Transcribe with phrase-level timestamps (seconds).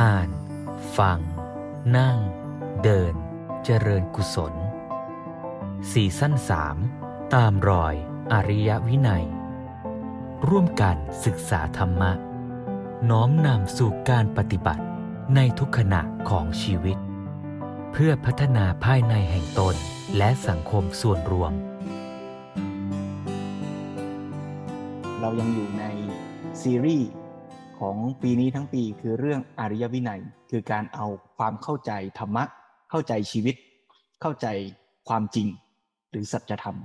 [0.00, 0.28] อ่าน
[0.98, 1.18] ฟัง
[1.96, 2.18] นั่ง
[2.82, 3.14] เดิน
[3.64, 4.54] เจริญกุศล
[5.92, 6.76] สี่สั้นสาม
[7.34, 7.94] ตามรอย
[8.32, 9.24] อริยวินัย
[10.48, 12.12] ร่วมกันศึกษาธรรมะ
[13.10, 14.84] น้อมนำสู่การปฏิบัติ
[15.34, 16.98] ในทุกขณะของชีวิต
[17.92, 19.74] เพื่อพัฒนาภายในแห่งตน
[20.16, 21.52] และสังคมส่วนรวม
[25.20, 25.84] เรายังอยู่ใน
[26.62, 27.10] ซีรีส์
[27.80, 32.44] ของปีนี้ทั้งปีคือเรื่องอริยวินัย คือการเอาความเข้าใจธรรมะ
[32.90, 33.56] เข้าใจชีวิต
[34.20, 34.46] เข้าใจ
[35.08, 35.46] ความจริง
[36.10, 36.76] หรือสัจธรรม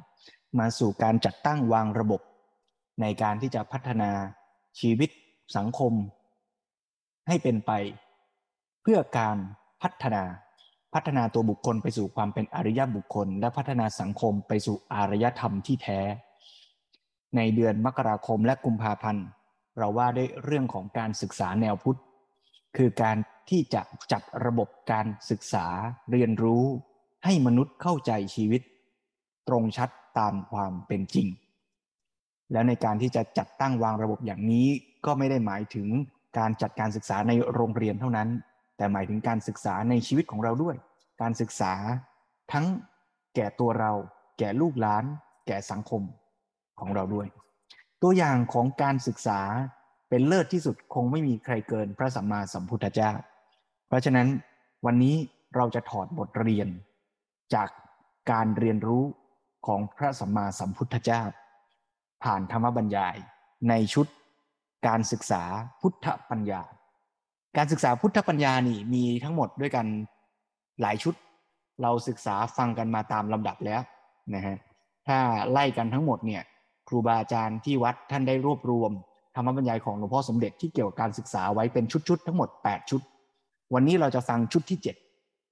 [0.60, 2.22] มาสู่การจัดตั้งวางระบบ
[3.02, 4.12] ในการที่จะพัฒนา
[4.80, 5.10] ชีวิต
[5.58, 5.94] สังคม
[7.28, 7.72] ให้เป็นไป
[8.82, 9.38] เพื่อการ
[9.82, 10.24] พัฒนา
[10.94, 16.00] พัฒนาตัวบุคคลไปสู่ความเป็นอริยบุคคล และพัฒนาสังคมไปสู่อารยธรรมที่แท้
[17.36, 19.26] ในเดือนมกราคมและกุมภาพันธ์
[19.78, 22.00] เราว่าด้วยเรื่องของการศึกษาแนวพุทธ
[22.78, 23.18] คือการ
[23.50, 25.66] ที่จะจัดระบบการศึกษา
[26.12, 26.64] เรียนรู้
[27.26, 28.62] ให้มนุษย์เข้าใจชีวิต
[29.48, 31.28] ตรงชัดตามความเป็นจริง
[32.52, 34.68] แล้วในการที่จะจัดตั้งวางระบบอย่างนี้
[35.06, 35.88] ก็ไม่ได้หมายถึง
[36.38, 38.30] การจัดการศึกษาในโรงเรียนเท่านั้น
[38.78, 40.76] แต่หมายถึงการศึกษาในชีวิตของเราด้วย
[41.22, 41.74] การศึกษา
[42.52, 42.66] ทั้ง
[43.36, 43.92] แก่ตัวเรา
[44.40, 45.04] แก่ลูกหลาน
[45.48, 46.02] แก่สังคม
[46.80, 47.28] ของเราด้วย
[48.04, 49.40] ตัวอย่างของการศึกษา
[50.10, 53.12] เป็นเลิศที่สุดคงไม่มีใครเกินพระสัมมาสัมพุทธเจ้า
[53.88, 54.28] เพราะฉะนั้น
[54.86, 55.16] วันนี้
[55.56, 56.68] เราจะถอดบทเรียน
[57.54, 57.70] จาก
[58.32, 59.04] การเรียนรู้
[59.68, 61.22] ของพระสัมมาสัมพุทธเจ้า
[62.24, 63.16] ผ่านธรรมบรรยาย
[63.70, 64.08] ในชุด
[64.88, 65.44] การศึกษา
[65.82, 66.62] พุทธปัญญา
[67.58, 69.86] การศึกษาพุทธปัญญานี่มีทั้งหมดด้วยกัน
[70.82, 71.16] หลายชุด
[71.82, 73.82] เราศึกษาฟังกันมาตามลำดับแล้ว
[74.34, 74.58] นะฮะ
[75.08, 75.18] ถ้า
[75.52, 76.44] ไล่กันทั้งหมดเนี่ย
[76.88, 78.92] ครูบาอาจารย์ที่วัดท่านได้รวบรวม
[79.36, 83.02] ธรรมบรรยายของหลวงพ่อสมเด็จที่เกี่ยวกับการศึกษาไว้เป็นชุดๆทั้งหมด 8 ชุด
[83.74, 84.80] วันนี้เราจะฟังชุดที่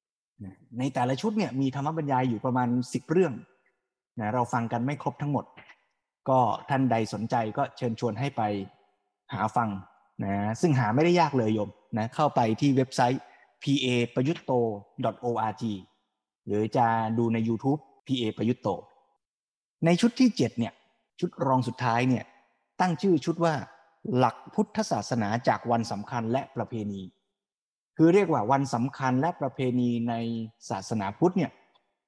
[0.02, 3.34] 7 ในแต่ละชุดเนี่ยมีธรรมบรรยายอยู่ประมาณ 10 เรื่อง
[4.20, 5.46] นะเราฟังกันไม่ครบทั้งหมด
[6.30, 6.40] ก็
[6.70, 8.42] ท่านใดสนใจก็เชิญชวนให้ไป
[9.34, 9.70] หาฟัง
[10.24, 13.24] นะซึ่งหาไม่ได้ยากเลยโยมนะเข้าไปที่เว็บไซต์
[13.64, 14.52] pa ประยุตโต
[15.26, 15.64] org
[16.46, 16.86] หรือจะ
[17.18, 18.70] ดูใน YouTube pa ประยุตโต
[19.86, 20.74] ในชุดที่ 7 เนี่ย
[21.20, 22.26] ชุดรองสุดท้ายเนี่ย
[22.82, 23.56] ตั้งชื่อชุดว่า
[24.16, 27.02] หลักพุทธศาสนาจากวันสำคัญและประเพณี
[27.98, 30.14] คือเรียกว่าวันสำคัญและประเพณีใน
[30.70, 31.52] ศาสนาพุทธเนี่ย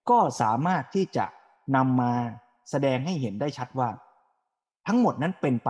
[0.09, 1.25] ก็สามารถที่จะ
[1.75, 2.13] นำมา
[2.69, 3.89] แสดงให้เห็นได้ชัดว่า
[4.87, 5.69] ทั้งหมดนั้นเป็นไป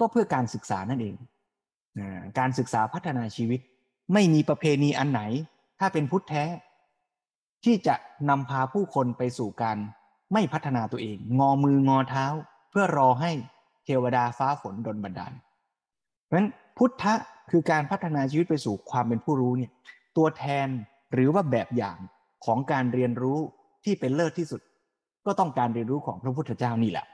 [0.00, 1.16] ก็เพื่อการศึกษานั่นเอง
[2.38, 3.60] การศึกษาพัฒนาชีวิต
[4.12, 5.22] ไม่มีประเพณีอันไหน
[5.80, 6.44] ถ้าเป็นพุทธแท้
[7.64, 7.94] ที่จะ
[8.28, 9.76] นำพาผู้คนไปสู่การ
[10.32, 12.26] ไม่พัฒนาตัวเอง งอมืองอเท้า
[12.78, 13.32] พื่อรอให้
[13.84, 15.32] เทวดาฟ้าฝนดลบันดาล
[16.24, 17.14] เพราะฉะนั้นพุทธะ
[17.50, 19.70] คือการพัฒนาชีวิตไปสู่ความเป็นผู้รู้เนี่ย
[20.16, 20.68] ตัวแทน
[21.12, 21.96] หรือว่าแบบอย่าง
[22.46, 23.38] ของการเรียนรู้
[23.84, 24.60] ที่เป็นเลิศที่สุด
[25.26, 27.06] ก็ต้องการเรียนรู้ของพระพุทธเจ้านี่แหละ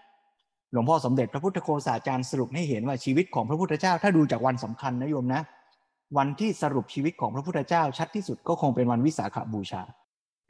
[0.72, 5.42] หลวงพ่อสมเด็จพระพุทธโฆษาจารย์สรุปให้เห็นว่าชีวิตของพระพุทธเจ้า ถ้าดูจากวันสำคัญนะโยมนะ
[6.16, 9.82] วันที่สรุปชีวิตของพระพุทธเจ้าชัดที่สุดก็คงเป็นวันวิสาขบูชา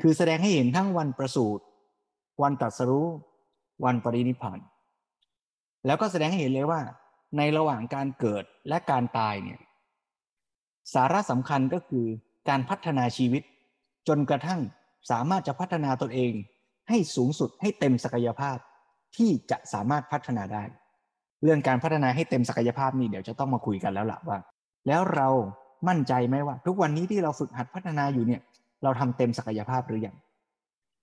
[0.02, 1.62] คือแสดงให้เห็นทั้งวันประสูติ
[2.42, 3.06] วันตรัสรู้
[3.84, 4.58] วันปรินิพพาน
[5.86, 6.80] แล้วก็แสดงให้เห็นเลยว่า
[7.36, 9.60] ในระหว่างการเกิดและการตายเนี่ย
[10.94, 12.06] สาระสำคัญก็คือ
[12.48, 13.42] การพัฒนาชีวิต
[14.08, 14.60] จนกระทั่ง
[15.10, 16.32] สามารถจะพัฒนาตนเอง
[16.88, 18.56] ให้สูงสุดให้เต็มศักยภาพ
[19.16, 20.62] ที่จะสามารถพัฒนาได้
[21.42, 24.38] เรื่องการพัฒนาให้เต็มศักยภาพนี่เดี๋ยวจะต้องมาคุยกันแล้วล่ะว่า
[24.86, 25.28] แล้วเรา
[25.88, 28.40] มั่นใจไหมว่า ทุกวันนี้ที่เราฝึกหัดพัฒนาอยู่เนี่ย
[28.82, 30.16] เราทำเต็มศักยภาพหรือยัง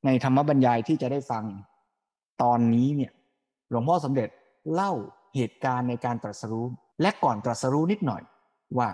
[0.05, 1.43] ในธรรมบรรยายที่จะได้ฟัง
[2.41, 3.11] ตอนนี้เนี่ย
[3.69, 4.29] หลวงพ่อสมเด็จ
[4.73, 4.93] เล่า
[5.35, 6.65] เหตุการณ์ในการตรัสรู้
[7.01, 8.21] และก่อนตรัสรู้นิดหน่อย
[8.77, 8.89] ว่า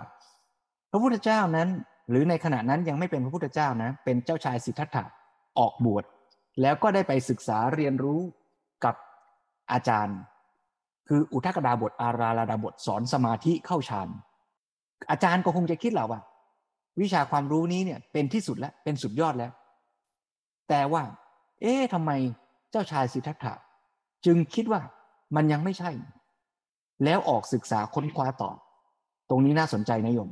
[0.90, 1.68] พระพุทธเจ้านั้น
[2.10, 5.04] หรือในขณะนั้นยังไม่เป็นพระพุทธเจ้านะ เป็นเจ้าชายสิทธัตถะ
[5.58, 6.04] ออกบวช
[6.62, 8.20] แล้วก็ได้ไปศึกษาเรียนรู้
[8.84, 8.94] กับ
[9.72, 10.18] อาจารย์
[11.08, 14.08] คืออุทกดาบทอาราลาดาบทสอนสมาธิเข้าฌาน
[15.10, 16.20] อาจารย์ก็คงจะคิดแหละว่า
[17.00, 19.52] วิชาความรู้นี้เนี่ยเป็นที่สุดแล้วเป็นสุดยอดแล้ว
[20.68, 21.02] แต่ว่า
[21.62, 22.10] เอ๊ะทำไม
[22.70, 23.54] เจ้าชายสิทธัตถะ
[24.26, 24.80] จึงคิดว่า
[25.34, 25.90] มันยังไม่ใช่
[27.04, 28.50] แล้วออกศึกษาค้นคว้าต่อ
[29.30, 30.30] ตรงนี้น่าสนใจนะโยม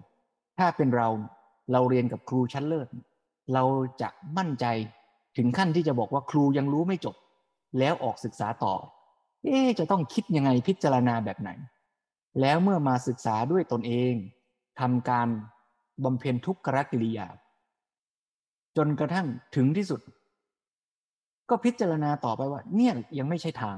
[0.58, 1.08] ถ้าเป็นเรา
[1.73, 2.88] เราเรียนกับครูชั้นเลิศ
[3.55, 3.64] เรา
[4.02, 4.08] จะ
[4.38, 4.67] มั่นใจ
[5.37, 7.17] ถึงขั้นที่จะบอกว่าครูยังรู้ไม่จบ
[7.79, 8.75] แล้วออกศึกษาต่อ
[9.44, 11.50] เอ๊จะต้องคิดยังไงพิจารณาแบบไหน
[12.41, 14.14] แล้วเมื่อมาศึกษาด้วยตนเอง
[14.81, 15.29] ทำการ
[16.05, 17.29] บำเพ็ญทุกขกิริยา
[18.76, 19.26] จนกระทั่ง
[19.56, 20.00] ถึงที่สุด
[21.50, 23.76] ก็พิจารณาต่อไปว่า เนี่ยยังไม่ใช่ทาง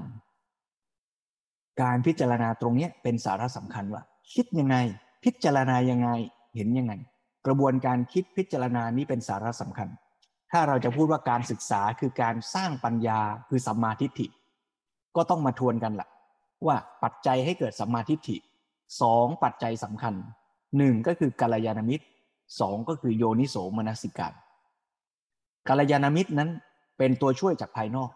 [1.83, 4.03] การพิจารณาตรงนี้เป็นสาระสำคัญว่า
[4.35, 4.77] คิดยังไง
[5.25, 6.09] พิจารณายังไง
[6.57, 6.93] เห็นยังไง
[7.47, 9.89] กระบวนการคิดพิจารณานี้เป็นสาระสำคัญ
[10.53, 14.27] ถ้าเราจะพูดว่าการศึกษาคือการสร้างปัญญาคือสัมมาทิฏฐิ
[15.17, 16.09] ก็ต้องมาทวนกันละ่ะ
[16.67, 18.37] ว่าปัจจัยให้เกิดสัมมาทิฏฐิ
[19.03, 20.15] สองปัจจัยสำคัญ
[20.79, 22.05] หนึ่งก็คือกัลยาณมิตร
[22.61, 24.33] สองก็คือโยนิโสมนสิการ
[25.69, 26.51] กัลยาณมิตรนั้น
[26.99, 28.11] เป็นตัวช่วยจากภายนอก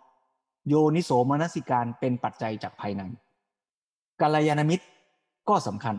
[0.69, 3.03] โยนิโสมนสิการเป็นปัจจัยจากภายใน
[4.21, 4.85] กัลยาณมิตร
[5.49, 5.97] ก็สำคัญ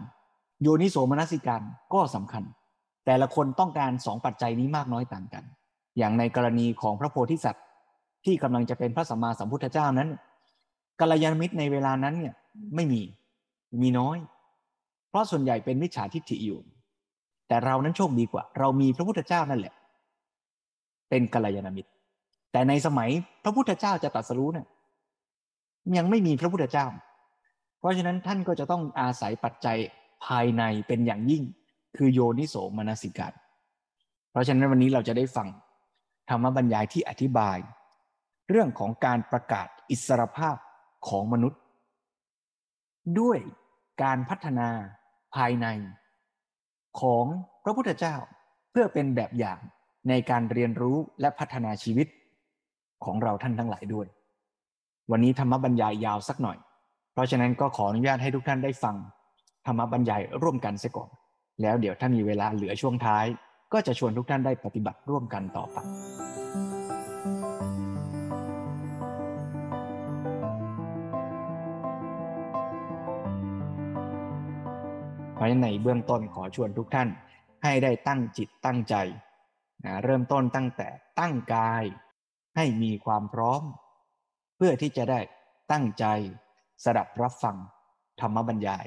[0.62, 1.62] โยนิโสมนสิการ
[1.94, 2.44] ก็สำคัญ
[3.06, 5.44] แต่ละคนต้องการสองปัจจัยนี้มากน้อยต่างกัน
[5.98, 7.66] อย่างในกรณีของพระโพธิสัตว์
[8.26, 10.10] ที่กำลังจะเป็นพระสัมมาสัมพุทธเจ้านั้น
[11.00, 12.34] กัลยาณมิตรในเวลานั้นเนี่ย
[12.76, 13.02] ไม่มี
[13.82, 14.18] มีน้อย
[15.10, 16.60] เพราะส่วนใหญ่เป็นมิจฉาทิฏฐิอยู่
[17.48, 19.74] แต่เรานั้นโชคดีกว่า เรามีพระพุทธเจ้านั่นแหละ
[21.10, 21.90] เป็นกัลยาณมิตร
[22.52, 23.10] แต่ในสมัย
[23.44, 24.68] พระพุทธเจ้าจะตรัสรู้เนี่ย
[25.98, 26.86] ยังไม่มีพระพุทธเจ้า
[27.82, 29.78] เพราะฉะนั้นท่านก็จะต้องอาศัยปัจจัย
[30.26, 31.44] ภายในเป็นอย่างยิ่ง
[31.98, 33.34] คือโยนิโสมนสิการ
[34.32, 35.48] เพราะฉะนั้นวันนี้เราจะได้ฟัง
[36.30, 37.58] ธรรมบรรยายที่อธิบาย
[38.50, 40.58] เรื่องของการประกาศอิสรภาพ
[41.08, 41.60] ของมนุษย์
[43.20, 43.40] ด้วย
[44.04, 44.70] การพัฒนา
[45.36, 45.68] ภายใน
[47.02, 47.26] ของ
[47.64, 48.16] พระพุทธเจ้า
[48.72, 49.60] เพื่อเป็นแบบอย่าง
[50.10, 52.08] ในการเรียนรู้และพัฒนาชีวิต
[53.06, 54.08] ของเราท่านทั้งหลายด้วย
[55.12, 56.58] วันนี้ธรรมบรรยายยาวสักหน่อย
[57.14, 58.96] เพราะฉะนั้นก็ขออนุญาตให้ทุกท่านได้ฟัง
[59.66, 61.10] ธรรมบรรยายร่วมกันเสียก่อน
[61.62, 63.26] แล้วเดี๋ยวถ้ามีเวลาเหลือช่วงท้าย
[63.74, 65.78] ก็จะชวนทุกท่านได้ปฏิบัติร่วมกันต่อไป
[75.36, 77.10] เพราะในเบื้องต้นขอชวนทุกท่าน
[77.64, 78.96] ให้ได้ตั้งจิตตั้งใจ
[79.86, 80.88] นะเริ่มต้นตั้งแต่
[81.20, 81.84] ตั้งกาย
[82.56, 83.62] ให้มีความพร้อม
[84.58, 85.20] เพื่อที่จะได้
[85.72, 86.06] ตั้งใจ
[86.84, 87.56] สดับรับฟัง
[88.22, 88.86] ธรรมบรรยาย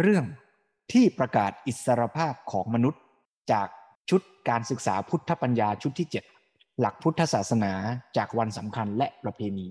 [0.00, 0.24] เรื่อง
[0.92, 3.02] ที่ประกาศอิสรภาพของมนุษย์
[3.52, 3.68] จาก
[4.10, 6.08] ชุดการศึกษาพุทธปัญญาชุดที่
[6.40, 7.72] 7 หลักพุทธศาสนา
[8.16, 9.68] จากวันสำคัญและประเพณี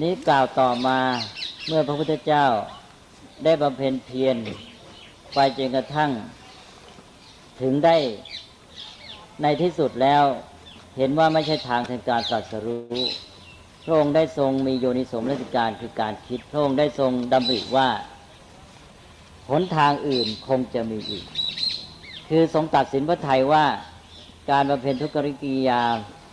[0.00, 0.98] นี้กล่าวต่อมา
[1.66, 2.46] เมื่อพระพุทธเจ้า
[3.44, 4.36] ได้บำเพ็ญเพียร
[5.34, 6.10] ไปจนกระทั่ง
[7.60, 7.96] ถึงได้
[9.42, 10.24] ในที่สุดแล้ว
[10.96, 12.98] เห็นว่าไม่ใช่ทางแห่งการสัสรู้
[13.84, 17.88] พระองค์ได้ทรงมีโยนิสมรสิการคือการคิด พระองค์ได้ทรงดำริว่า
[19.50, 21.24] หนทางอื่นคงจะมีอีก
[22.28, 23.64] คือทรงตัดสินพระไทยว่า
[24.50, 25.82] การบำเพ็ญทุกขกิริยา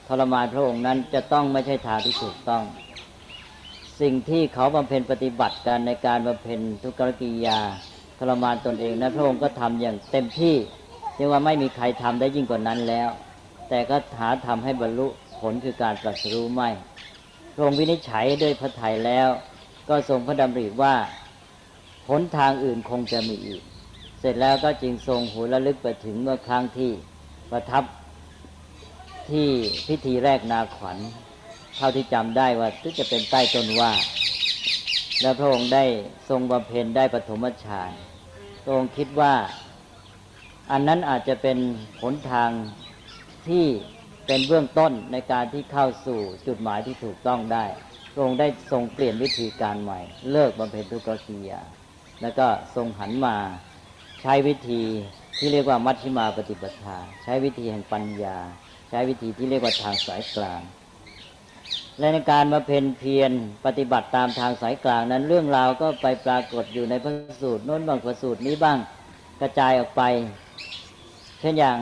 [0.08, 2.64] ทรมานพระองค์นั้นจะต้องไม่ใช่ทางที่ถูกต้อง
[4.02, 7.60] สิ่งที่เขาบำเพ็ญปฏิบัติกันในการบำเพ็ญทุกขกิริยา
[8.20, 10.56] ทรมานตนเองนั้นพระองค์ก็ทำอย่างเต็มที่
[11.16, 13.10] เรียกว่าไม่มีใครทำได้ยิ่งกว่านั้นแล้ว
[13.70, 15.08] แต่ก็หาทำให้บรรลุ
[15.42, 16.70] ผลคือการตรัสรู้ไม่
[17.60, 19.28] ทรงวินิจฉัยด้วยพระทัยแล้ว
[19.90, 20.96] ก็ทรงพระดำริว่า
[22.10, 23.62] หนทางอื่นคงจะมีอีก
[24.20, 26.92] เสร็จแล้วก็จึงทรงหูระลึกไปถึงเมื่อครั้งที่
[27.52, 27.84] ประทับ
[29.30, 29.48] ที่
[29.88, 30.98] พิธีแรกนาขวัญ
[31.78, 33.92] เท่าที่จำได้ว่าที่จะเป็นใต้ต้นว่า
[35.22, 35.86] แล้วพระองค์ได้
[36.30, 37.92] ทรงบำเพ็ญได้ปฐมฌาน
[38.64, 39.34] พระองค์คิดว่า
[40.72, 41.58] อันนั้นอาจจะเป็น
[42.02, 42.50] หนทาง
[43.48, 43.66] ที่
[44.32, 47.66] เป็นเบื้องต้นในการที่เข้าสู่จุดหมายที่ถูกต้องได้
[48.14, 50.00] พระองค์ได้ทรงเปลี่ยนวิธีการใหม่
[50.32, 51.62] เลิกบำเพ็ญทุกขกิริยา
[52.22, 53.36] แล้วก็ทรงหันมา
[54.22, 54.84] ใช้วิธี
[55.40, 58.38] ที่เรียกว่ามัชฌิมาปฏิปทา ใช้วิธีแห่งปัญญา
[58.90, 60.62] ใช้วิธีที่เรียกว่าทางสายกลาง
[62.00, 63.32] และในการมาเพนเพียร
[63.66, 68.78] ปฏิบัติตามทางสายกลางนั้นเรื่องราวก็ไปปรากฏอยู่ในพระสูตรโน้นบางพระสูตรนี้บ้าง
[69.42, 70.02] กระจายออกไป
[71.40, 71.80] เช่นอย่าง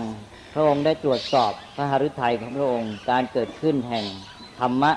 [0.59, 4.05] ระองค์ได้ตรวจสอบพระหฤทัยของพระองค์การเกิดขึ้นแห่ง
[4.59, 4.91] ธรรมะ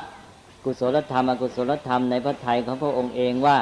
[0.65, 3.59] กุศลธรรมอกุศลธรรมในพระทัยของพระองค์เองว่า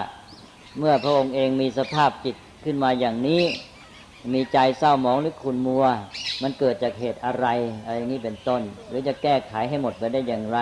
[0.78, 3.42] เมื่อพระองค์เองมีสภาพจิตขึ้นมาอย่างนี้
[4.34, 5.84] มีใจเศร้าหมองหรือขุนมัว
[6.42, 7.46] มันเกิดจากเหตุอะไร
[7.84, 10.58] อะไรอย่างนี้เป็นต้น หรือจะแก้ไขให้หมดไปได้อย่างไร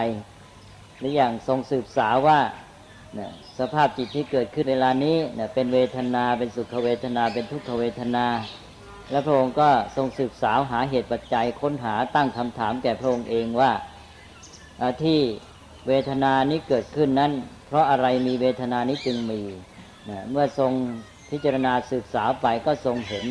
[0.98, 2.38] หรืออย่างทรงสืบสาวว่า
[3.58, 5.16] สภาพจิตที่เกิดขึ้นเวลานี้
[5.54, 8.26] เป็นเวทนาเป็นสุขเวทนาเป็นทุกขเวทนา
[9.10, 13.72] และพระองค์ก็ทรงศึกษาหาเหตุปัจจัยค้นหาตั้งคำถามแก่พระองค์เองว่า
[15.02, 15.20] ที่
[15.88, 17.32] เวทนานี้เกิดขึ้นนั้น
[17.66, 19.42] เพราะอะไรมีเวทนานี้จึงมี
[20.30, 20.72] เมื่อทรง
[21.30, 23.26] พิจารณาศึกษาไปก็ทรงเห็น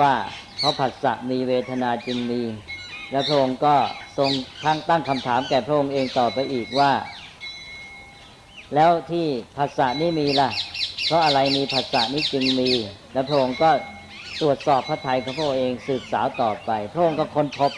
[0.00, 0.12] ว่า
[0.58, 2.42] เพราะผัสสะมีเวทนาจึงมี
[3.10, 3.76] และพระองค์ก็
[4.18, 4.30] ทรง
[4.64, 6.92] ทั้งตั้งคำถามแก่พระองค์เองต่อไปอีกว่า
[8.74, 9.26] แล้วที่
[9.56, 10.50] ผัสสะนี้มีล่ะ
[11.06, 12.70] เพราะอะไรมีผัสสะนี้จึงมี
[13.12, 13.70] และพระองค์ก็
[14.40, 17.72] ตรวจสอบพระทัยของพระองค์เองสืบสาวต่อไป พระองค์ก็ค้นพบ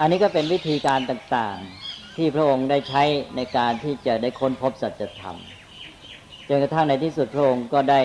[0.00, 3.02] อันนี้ก็เป็นวิธีการต่างๆ ที่พระองค์ได้ใช้
[3.36, 5.36] ในการที่จะได้ค้นพบสัจธรรม
[6.48, 8.02] จนกระทั่งในที่สุดพระองค์ก็ได้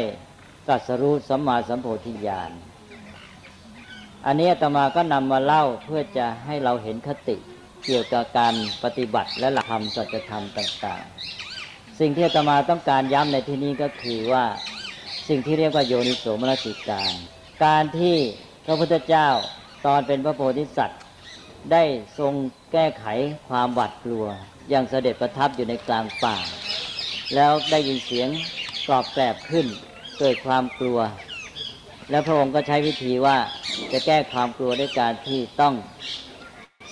[0.67, 2.51] ตรัสรู้สัมมาสัมโพธิญาณ
[4.25, 7.37] อันนี้อาตมาก็นำมาเล่าเพื่อจะให้เราเห็นคติ
[7.85, 11.03] เกี่ยวกับการปฏิบัติและหลักธรรมสัจธรรมต่าง
[11.51, 14.45] ๆ สิ่งที่อาตมาต้องการย้ำในที่นี้ก็คือว่า
[15.33, 17.13] สิ่งที่เรียกว่าโยนิโสมนสิการ
[17.65, 18.17] การที่
[18.65, 19.27] พระพุทธเจ้า
[19.85, 21.01] ตอนเป็นพระโพธิสัตว์
[21.71, 21.83] ได้
[22.19, 22.33] ทรง
[22.71, 23.05] แก้ไข
[23.49, 24.25] ความหวาดกลัว
[24.69, 26.37] อย่างเสด็จประทับอยู่ในกลางป่า
[27.35, 28.29] แล้วได้ยินเสียง
[28.87, 29.65] กรอบแกรบขึ้น
[30.19, 30.99] เกิดความกลัว
[32.09, 33.37] แล้วพระองค์ก็ใช้วิธีว่า
[33.91, 35.73] จะแก้ความกลัวด้วยการที่ต้อง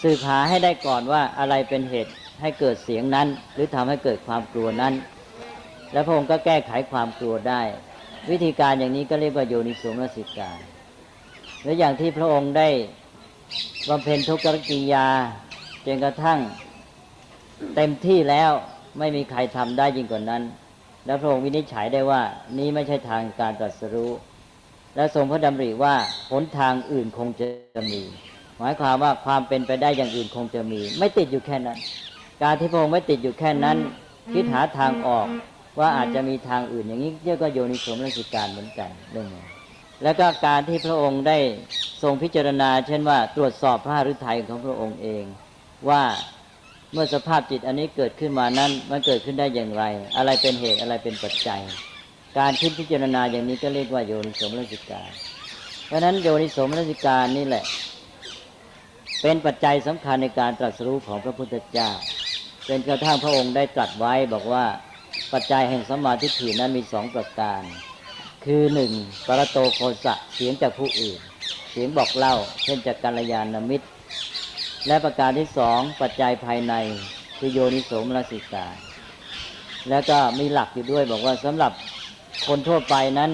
[0.01, 4.93] สืบหาให้ได้ก่อนว่าอะไรเป็นเหตุให้เกิดเสียงนั้น หรือทำให้เกิดความกลัวนั้น
[5.91, 7.63] แล้วพระองค์ก็แก้ไขความกลัวได้
[8.29, 10.59] วิธีการอย่างนี้ก็เรียกว่าโยนิสมนสิการ
[11.63, 12.69] และอย่างที่พระองค์ได้
[13.89, 15.07] บำเพ็ญทุกขกิยา
[15.85, 16.39] จนกระทั่ง
[17.75, 18.51] เต็มที่แล้ว
[18.99, 20.43] ไม่มีใครทำได้ยิ่งกว่านั้น
[21.05, 22.21] แล้วพระองค์วินิจฉัยได้ว่า
[22.57, 24.11] นี้ไม่ใช่ทางการตรัสรู้
[24.95, 25.95] และทรงพระดำริว่า
[26.31, 28.03] หนทางอื่นคงจะมี
[28.57, 31.79] หมายความว่าความเป็นไปได้อย่างอื่นคงจะมี ไม่ติดอยู่แค่นั้น
[32.43, 33.77] การที่พระองค์ไม่ติดอยู่แค่นั้น
[34.33, 35.27] คิดหาทางออก
[35.79, 39.43] ว่าอาจจะมีทางอื่นอย่างนี้เรียกว่าโยนิสมรสิการเหมือนกันเรื่องนี้
[40.03, 41.37] แล้วก็การที่พระองค์ได้
[42.01, 45.23] ทรงพิจารณา เช่นว่า ตรวจสอบพระฤทัยของพระองค์เอง
[45.89, 46.03] ว่า
[46.93, 49.83] เมื่อสภาพจิตอันนี้เกิดขึ้นมานั้นมันเกิดขึ้นได้อย่างไร
[50.17, 51.61] อะไรเป็นเหตุอะไรเป็นปัจจัย
[52.39, 55.11] การคิดพิจารณาอย่างนี้ก็เรียกว่าโยนิสมรสิการ
[55.87, 57.65] เพราะนั้นโยนิสมรสิการนี่แหละ
[59.21, 61.91] เป็นปัจจัยสำคัญในการตรัสรู้ของพระพุทธเจ้า
[62.65, 64.65] เป็นกระทั่งพระองค์ได้ตรัสไว้บอกว่า
[65.33, 67.63] ปัจจัยแห่งสมาธิถีนั้นมีสองประการ
[68.45, 68.91] คือหนึ่ง
[69.27, 71.19] ปรโตโคสะเสียงจากผู้อื่น
[71.71, 73.87] เสียงบอกเล่า เช่นจากกัลยาณมิตร
[74.87, 76.73] และประการที่สองปัจจัยภายใน
[77.37, 78.67] คือโยนิโสมนสิกา
[79.89, 81.73] แล้วก็มีหลักอยู่ด้วยบอกว่าสำหรับ
[82.47, 83.31] คนทั่วไปนั้น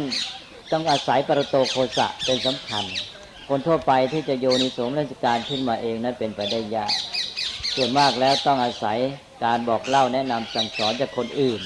[0.72, 2.86] ต้องอาศัยปรโตโคสะเป็นสำคัญ
[3.50, 6.96] คนทั่วไปที่จะโยนิโสมนสิการขึ้นมาเองนั้นเป็นไปได้ยาก
[7.76, 8.98] ส่วนมากแล้วต้องอาศัย
[9.44, 11.62] การบอกเล่าแนะนำสั่งสอนจากคนอื่น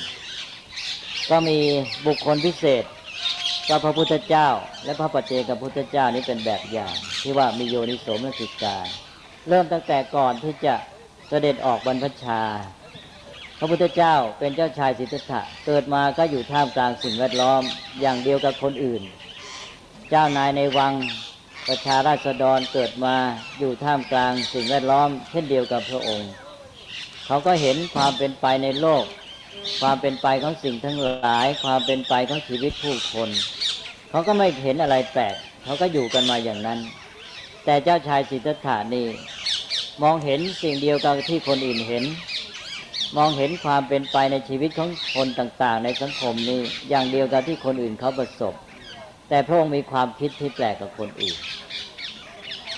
[1.29, 1.59] ก็มี
[2.07, 2.83] บุคคลพิเศษ
[3.67, 4.47] ก็พระพุทธเจ้า
[4.85, 8.87] และพระปัจเจกพุทธเจ้านี้เป็นแบบอย่าง ที่ว่ามีโยนิโสมนสิการ
[9.47, 10.75] เริ่มตั้งแต่ก่อนที่จะ
[11.27, 12.41] เสด็จออกบรรพชา
[13.59, 17.61] พระพุทธเจ้าเป็นเจ้าชายสิทธัตถะเกิดมาก็อยู่ท่ามกลางสิ่งแวดล้อม
[18.01, 19.03] อย่างเดียวกับคนอื่น
[20.09, 20.93] เจ้านายในวัง
[21.67, 23.15] ประชาราษฎรเกิดมา
[23.59, 26.31] อยู่ท่ามกลางสิ่งแวดล้อม เช่นเดียวกับพระองค์
[27.25, 29.05] เขาก็เห็นความเป็นไปในโลก
[29.81, 33.29] ความเป็นไปของสิ่งทั้งหลาย ความเป็นไปของชีวิตผู้คน
[34.09, 36.79] เขาก็ไม่เห็นอะไรแปลกเขาก็อยู่กันมาอย่างนั้น
[37.65, 39.07] แต่เจ้าชายสิทธัตถานี่
[40.03, 42.03] มองเห็นสิ่งเดียวกับที่คนอื่นเห็น
[43.17, 48.53] มองเห็นความเป็นไปในชีวิตของคนต่าง ๆ ในสังคมนี้อย่างเดียวกับที่คนอื่นเขาประสบ
[49.29, 51.37] แต่พระองค์มีความคิดที่แปลกกับคนอื่น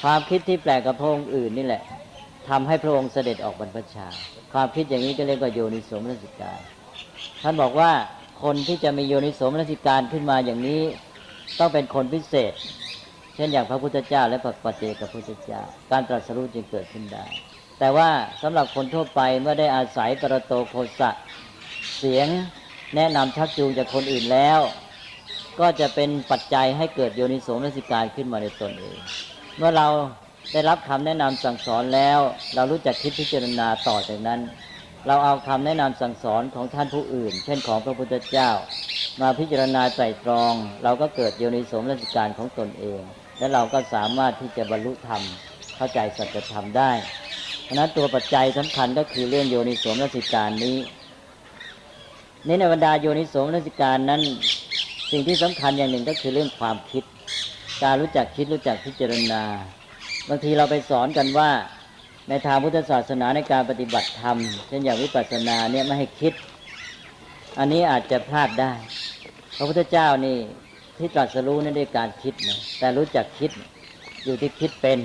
[0.03, 1.83] ความคิดที่แปลกกับพระองค์อื่นนี่แหละ
[2.50, 4.07] ทำให้พระองค์เสด็จออกบรรพชา
[4.53, 6.60] ความคิดอย่างนี้ก็เรียกว่าโยนิสมนสิการ
[7.43, 7.91] ท่านบอกว่า
[8.43, 10.81] คนที่จะมีโยนิโสมนสิการขึ้นมาอย่างนี้
[11.60, 12.53] ต้องเป็นคนพิเศษ
[13.36, 17.27] เช่นอย่างพระพุทธเจ้า และพระปฏิเจกพุทธเจ้า การตรัสรู้จึงเกิดขึ้นได้
[17.79, 18.10] แต่ว่า
[18.41, 21.12] สำหรับคนทั่วไปเมื่อได้อาศัยปรโตโคสะ
[21.98, 22.27] เสียง
[22.95, 24.60] แนะนำชักจูงจากคนอื่นแล้ว
[25.60, 29.00] ก็จะเป็นปัจจัยให้เกิดโยนิโสมนสิการขึ้นมาในตนเอง
[29.57, 29.88] เมื่อเรา
[30.53, 32.19] ได้รับคำแนะนำสั่งสอนแล้ว
[32.55, 34.39] เรารู้จักคิดพิจารณาต่อจากนั้น
[35.08, 38.50] เราเอาคำแนะนำสั่งสอนของท่านผู้อื่น เช่นของพระพุทธเจ้า
[39.22, 40.53] มาพิจารณาไตรตรอง
[40.84, 43.01] เราก็เกิดโยนิสมนสิการของตนเอง
[43.39, 45.22] และเราก็สามารถที่จะบรรลุธรรม
[45.75, 46.91] เข้าใจสัจธรรมได้
[47.63, 50.77] เพราะนั้นตัวปัจจัยสำคัญก็คือเรื่องโยนิสมนสิการนี้
[52.48, 54.22] นี่ในบรรดาโยนิสมนสิการนั้น
[55.12, 57.03] สิ่งที่สำคัญอย่างหนึ่งก็คือเรื่องความคิด
[57.84, 59.43] การรู้จักคิดรู้จักพิจารณา
[60.29, 61.50] บางทีเราไปสอนกันว่า
[62.29, 64.37] ในทางพุทธศาสนาในการปฏิบัติธรรม
[64.67, 66.33] เช่นอย่างวิปัสสนาเนี่ยไม่ให้คิด
[67.59, 68.73] อันนี้อาจจะพลาดได้
[69.57, 70.37] พระพุทธเจ้านี่
[70.97, 73.51] ที่ตรัสรู้นั่ด้วยการคิดนะแต่รู้จักคิด
[74.25, 74.99] อยู่ที่คิดเป็น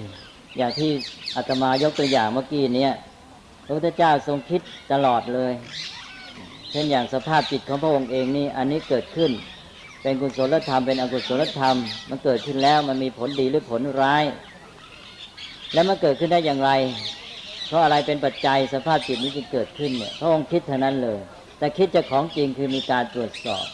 [0.56, 0.90] อย่างที่
[1.36, 2.92] อาตมายกตัวอย่างเมื่อกี้เนี่ย
[3.64, 4.60] พระพุทธเจ้าทรงคิด
[4.92, 5.52] ตลอดเลย
[6.70, 9.30] เช่นอย่างสภาพจิตของพระองค์เองนี่อันนี้เกิดขึ้น
[10.02, 11.76] เป็นกุศลธรรมเป็นอกุศลธรรม
[12.08, 14.24] มันเกิดขึ้นแล้วมันมีผลดีหรือผลร้าย
[15.76, 16.70] แล้วมันเกิดขึ้นได้อย่างไร
[17.66, 21.18] เพราะอะไรเป็นปัจจัยสภาพจิตนี้จึงเกิดขึ้นเนี่ยพระองค์คิดเท่านั้นเลย
[21.58, 23.66] แต่คิดจะของจริงคือมีการตรวจสอบ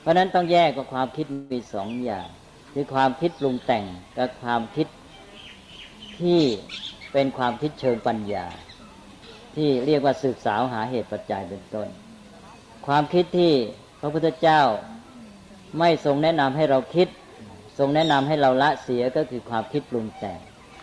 [0.00, 2.28] เพราะนั้นต้องแยกกับความคิดมีสองอย่าง
[2.74, 3.84] คือความคิดปรุงแต่ง
[4.18, 4.86] กับความคิด
[6.20, 6.40] ที่
[7.12, 8.46] เป็นความคิดเชิงปัญญา
[9.56, 11.88] ที่เรียกว่าสืบสาวหาเหตุปัจจัยเป็นต้น
[12.86, 13.52] ความคิดที่
[14.00, 14.60] พระพุทธเจ้า
[15.78, 17.08] ไม่ทรงแนะนำให้เราคิด
[17.78, 20.40] ทรงแนะนำให้เราละเสียก็คือความคิดปรุงแต่ง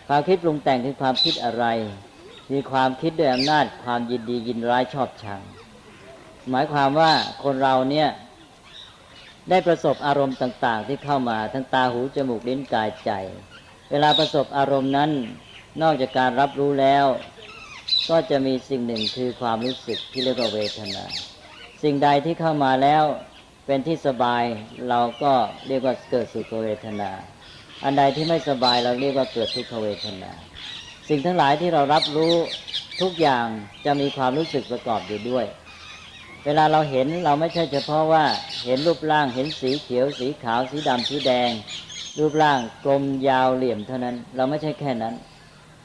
[0.08, 1.64] ความคิดปรุงแต่งคือความคิดอะไร
[2.52, 5.42] มีความคิดด้วยอำนาจความยินดียินร้ายชอบชัง
[6.50, 7.12] หมายความว่า
[7.44, 8.08] คนเราเนี่ย
[9.50, 13.10] ได้ประสบอารมณ์ต่าง ๆ ที่เข้ามาทั้งตาหูจมูกลิ้นกายใจ
[13.90, 15.10] เวลาประสบอารมณ์นั้น
[15.82, 17.06] นอกจากการรับรู้แล้ว
[18.10, 21.06] ก็จะมีสิ่งหนึ่งคือความรู้สึกที่เรียกว่าเวทนา
[21.82, 23.04] สิ่งใดที่เข้ามาแล้ว
[23.66, 24.44] เป็นที่สบาย
[24.88, 25.32] เราก็
[25.68, 27.10] เรียกว่าเกิดสุขเวทนา
[27.84, 30.32] อันใดที่ไม่สบายเราเรียกว่าเกิดทุกขเวทนา
[31.08, 32.34] สิ่งทั้งหลายที่เรารับรู้
[33.02, 33.46] ทุกอย่าง
[33.84, 35.46] จะมีความรู้สึกประกอบอยู่ด้วย
[36.44, 38.24] เวลาเราเห็นเราไม่ใช่เฉพาะว่า
[38.64, 41.50] เห็นรูปร่างเห็นสีเขียว สีขาว สีดำสีแดง
[42.18, 45.14] รูปร่างกลมยาวเหลี่ยมเท่านั้น เราไม่ใช่แค่นั้น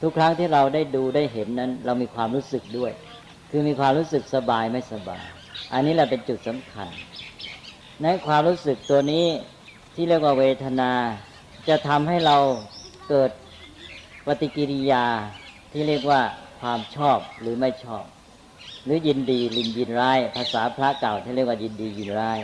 [0.02, 2.92] ทุกครั้งที่เราได้ดูได้เห็นนั้น เรามีความรู้สึกด้วย
[3.50, 5.26] คือมีความรู้สึกสบายไม่สบาย
[5.72, 6.88] อันนี้แหละเป็นจุดสำคัญ
[8.02, 9.26] ในความรู้สึกตัวนี้
[9.94, 10.92] ที่เรียกว่าเวทนา
[11.68, 12.36] จะทำให้เรา
[13.08, 13.30] เกิด
[14.26, 15.06] ปฏิกิริยา
[15.72, 16.20] ที่เรียกว่า
[16.60, 18.04] ความชอบหรือไม่ชอบ
[18.84, 22.40] หรือยินดีลินยินร้าย ภาษาพระเก่าที่เรียกว่ายินดียินร้าย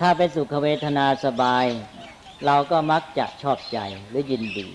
[0.00, 1.64] ถ้าเป็นสุขเวทนาสบาย
[2.46, 3.78] เราก็มักจะชอบใจ
[4.10, 4.68] หรือยินดี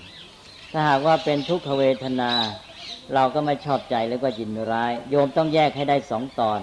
[0.72, 2.32] ถ้าหากว่าเป็นทุกขเวทนา
[3.13, 6.62] เราก็ไม่ชอบใจหรือว่ายินร้าย โยมต้องแยกให้ได้สองตอน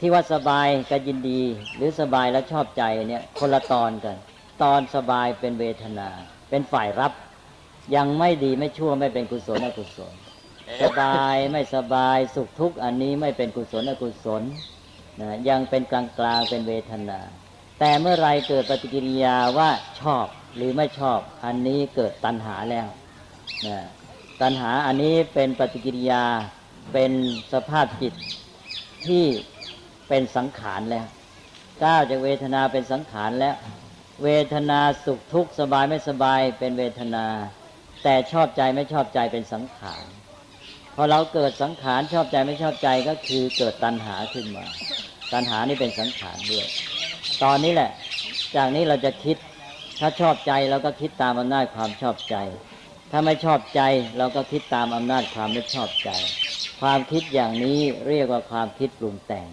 [0.00, 1.42] ที่ว่าสบายกับยินดี
[1.76, 4.16] หรือสบายและชอบใจเนี่ยคนละตอนกัน
[4.62, 6.08] ตอนสบายเป็นเวทนา
[6.50, 7.12] เป็นฝ่ายรับ
[7.96, 10.14] ยังไม่ดีไม่ชั่วไม่เป็นกุศลอกุศล
[10.82, 14.42] สบายไม่สบายสุขทุกข์อันนี้ไม่เป็นกุศลอกุศล
[15.20, 17.20] นะยังเป็นกลางกลางเป็นเวทนา
[17.78, 20.26] แต่เมื่อไรเกิดปฏิกิริยาว่าชอบ
[20.56, 22.88] หรือไม่ชอบ อันนี้เกิดตัณหาแล้ว
[23.66, 23.78] นะ
[24.42, 26.24] ตัณหาอันนี้เป็นปฏิกิริยา
[26.92, 27.12] เป็น
[27.52, 28.14] สภาพจิต
[29.06, 29.24] ที่
[30.08, 31.06] เป็นสังขารแล้ว
[31.84, 33.56] ก้าวจากเวทนาเป็นสังขารแล้ว
[34.24, 37.26] เวทนาสุขทุกข์สบายไม่สบายเป็นเวทนา
[38.04, 40.04] แต่ชอบใจไม่ชอบใจเป็นสังขาร
[40.94, 44.66] พอเราเกิดสังขารชอบใจไม่ชอบใจก็คือเกิดตัณหาขึ้นมา
[45.32, 46.66] ตัณหานี่เป็นสังขารด้วย
[47.44, 47.90] ตอนนี้แหละ
[48.56, 49.36] จากนี้เราจะคิด
[50.00, 52.36] ถ้าชอบใจเราก็คิดตามอำนาจความชอบใจ
[53.10, 53.80] ถ้าไม่ชอบใจ
[54.18, 56.10] เราก็คิดตามอำนาจความไม่ชอบใจ
[56.80, 59.48] ความคิดอย่างนี้เรียกว่าความคิดปรุงแต่ง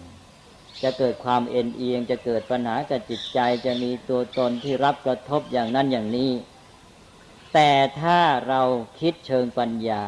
[0.82, 6.32] จะเกิดความเอ็นเอียง จะเกิดปัญหากับจิตใจ จะมีตัวตนที่รับกระทบอย่างนั้นอย่างนี้
[7.54, 8.62] แต่ถ้าเรา
[9.00, 10.04] คิดเชิงปัญญา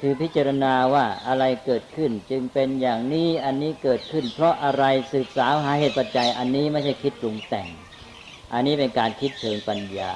[0.00, 7.68] คือพิจารณาว่าอะไรเกิดขึ้นจึงเป็นอย่างนี้อันนี้เกิดขึ้น เพราะอะไรสืบสาวหาเหตุปัจจัย อันนี้ไม่ใช่คิดปรุงแต่ง
[8.52, 10.12] อันนี้เป็นการคิดเชิงปัญญา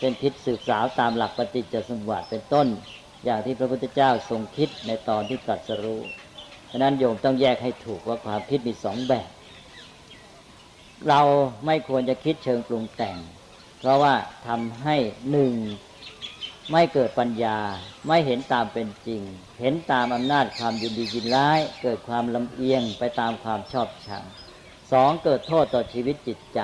[0.00, 2.66] เป็นคิดสืบสาวตามหลักปฏิจจสมบัติเป็นต้น
[3.24, 6.00] อย่างที่พระพุทธเจ้าทรงคิดในตอนที่ตรัสรู้
[6.70, 9.30] ฉะนั้นโยมต้องแยกให้ถูกว่าความคิดมีสองแบบ
[11.08, 11.20] เรา
[11.66, 13.16] ไม่ควรจะคิดเชิงปรุงแต่ง
[13.78, 14.14] เพราะว่า
[14.46, 14.96] ทำให้
[15.30, 15.52] หนึ่ง
[16.72, 17.58] ไม่เกิดปัญญา
[18.08, 19.22] ไม่เห็นตามเป็นจริง
[19.60, 24.24] เห็นตามอำนาจความยินดียินร้าย เกิดความลำเอียงไปตามความชอบชัง
[24.92, 26.60] สองเกิดโทษต่อชีวิตจิตใจ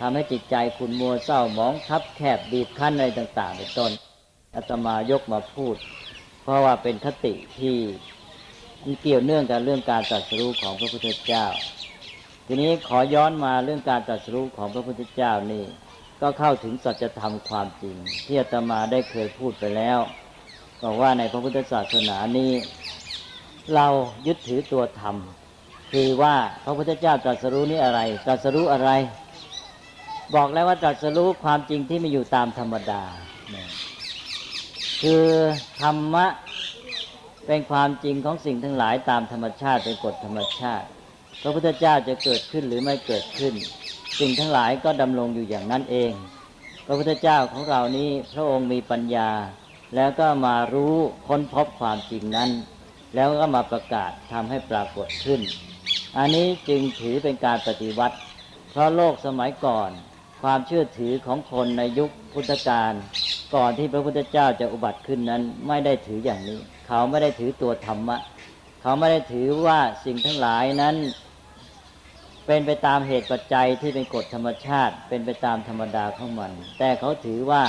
[0.00, 3.90] ทำให้จิตใจขุนมัวเศร้าหมองทับแคบบีบคั้นอะไรต่าง ๆ เป็นต้น
[4.54, 5.76] อาตมายกมาพูด
[6.42, 7.76] เพราะว่าเป็นคติที่
[8.82, 11.46] มันเกี่ยวเนื่องกับเรื่องการตรัสรู้ของพระพุทธเจ้า
[12.46, 15.64] ทีนี้ขอย้อนมาเรื่องการตรัสรู้ของพระพุทธเจ้านี่
[16.20, 19.98] ก็เข้าถึงสัจธรรมความจริง ที่อาตมาได้เคยพูดไปแล้ว
[20.82, 22.52] บอกว่าในพระพุทธศาสนานี้
[23.74, 23.86] เรา
[24.26, 25.16] ยึดถือตัวธรรม
[25.92, 28.90] คือว่าพระพุทธเจ้าตรัสรู้นี่อะไรตรัสรู้อะไร
[30.34, 33.02] บอกแล้วว่าตรัสรู้ความจริงที่ไม่อยู่ตามธรรมดา
[35.02, 35.26] คือ
[35.80, 36.26] ธรรมะ
[37.50, 40.86] เป็นความจริงของสิ่งทั้งหลายตามธรรมชาติเป็นกฎธรรมชาติ
[41.42, 43.54] พระพุทธเจ้าจะเกิดขึ้นหรือไม่เกิดขึ้น
[44.20, 46.12] สิ่งทั้งหลายก็ดำรงอยู่อย่างนั้นเอง
[46.86, 49.30] พระพุทธเจ้าของเรานี้พระองค์มีปัญญา
[49.94, 50.94] แล้วก็มารู้
[51.28, 52.50] ค้นพบความจริงนั้น
[53.14, 55.40] แล้วก็มาประกาศทำให้ปรากฏขึ้น
[56.16, 58.16] อันนี้จึงถือเป็นการปฏิวัติ
[58.70, 59.90] เพราะโลกสมัยก่อน
[60.42, 62.92] ความเชื่อถือของคนในยุคพุทธกาล
[63.54, 68.16] ก่อนที่พระพุทธเจ้าจะอุบัติขึ้นนั้นไม่ได้ถืออย่างนี้ เขาไม่ได้ถือตัวธรรมะ
[68.82, 70.96] เขาไม่ได้ถือว่าสิ่งทั้งหลายนั้น
[72.46, 77.62] เป็นไปตามเหตุปัจจัยที่เป็นกฎธรรมชาติ เป็นไปตามธรรมดาของมัน แต่เขาถือว่า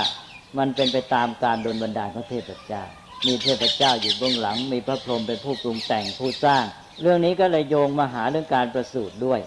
[0.58, 2.82] มันเป็นไปตามการดลบันดาลของเทพเจ้า
[3.26, 6.64] มีเทพเจ้าอยู่เบื้องหลัง มีพระพรหมเป็นผู้ปรุงแต่งผู้สร้าง
[7.00, 9.40] เรื่องนี้ก็เลยโยงมาหาเรื่องการประสูติด้วย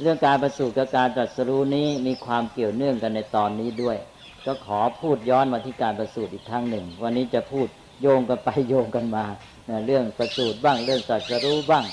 [0.00, 3.96] เรื่องการประสูติกับการตรัสรู้นี้มีความเกี่ยวเนื่องกันในตอนนี้ด้วย
[4.46, 7.66] ก็ขอพูดย้อนมาที่การประสูติอีกครั้งหนึ่ง วันนี้จะพูด
[8.00, 9.24] โยงกันไปโยงกันมา
[9.86, 11.84] เรื่องประสูติบ้างเรื่องสัจรู้บ้าง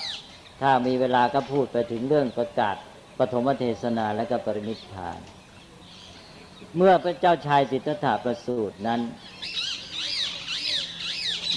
[0.62, 2.76] ถ้ามีเวลาก็พูดไปถึงเรื่องประกาศ
[3.18, 5.20] ปฐมเทศนาและก็ปริมิพาน
[6.78, 9.02] เมื่อพระเจ้าชายสิทธัตถะประสูตินั้น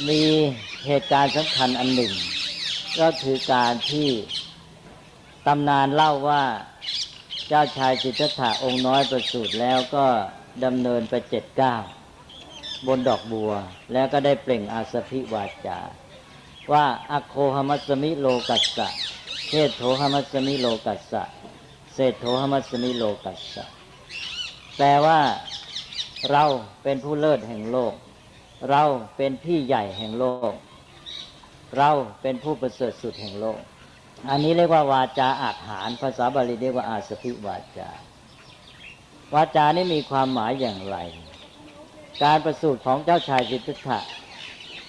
[0.08, 0.22] มี
[0.86, 2.12] เหตุการณ์สำคัญอันหนึ่ง
[3.00, 4.08] ก็คือการที่
[5.46, 6.44] ตำนานเล่าว่า
[7.48, 10.06] เจ้าชายสิทธัตถะองค์น้อยประสูติแล้วก็
[10.64, 11.76] ดำเนินไปเจ็ดเก้า
[12.86, 13.52] บนดอกบัว
[13.92, 15.78] แล้วก็ได้เปล่งอาสพิวาจา
[16.72, 18.88] ว่าอโคหมัสมิโลกัสสะ
[19.48, 21.22] เทโธหมัสมิโลกัสสะ
[21.94, 23.64] เศธโธหมัสมิโลกัสสะ
[24.76, 25.20] แปลว่า
[26.30, 26.44] เรา
[26.82, 27.94] เป็นผู้เลิศแห่งโลก
[28.70, 28.82] เรา
[29.16, 30.52] เป็นพี่ใหญ่แห่งโลก
[31.76, 31.90] เรา
[32.22, 33.60] เป็นผู้ประเสริฐสุดแห่งโลก
[34.28, 37.88] อันนี้เรียกว่าวาจาอาหาร ภาษาบาลีเรียกว่าอาสพิวาจา
[39.34, 40.96] วาจานี้มีความหมายอย่างไร
[42.24, 43.98] การประสูติของเจ้าชายสิทธัตถะ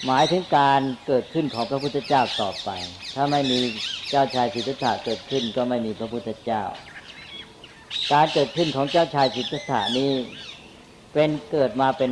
[0.05, 2.69] หมายถึงการเกิดขึ้นของพระพุทธเจ้าต่อไป
[3.15, 3.59] ถ้าไม่มี
[4.09, 6.63] เจ้าชายสิทธัตถะเกิดขึ้นก็ไม่มีพระพุทธเจ้า
[8.13, 10.11] การเกิดขึ้นของเจ้าชายสิทธัตถะนี้
[11.13, 12.09] เป็นเกิดมาเป็น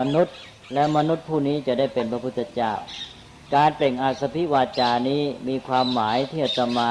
[0.00, 0.36] มนุษย์
[0.74, 2.72] และมนุษย์ผู้นี้จะได้เป็นพระพุทธเจ้า
[3.54, 6.90] การเปล่งอาสพิวาจานี้มีความหมายที่จะมา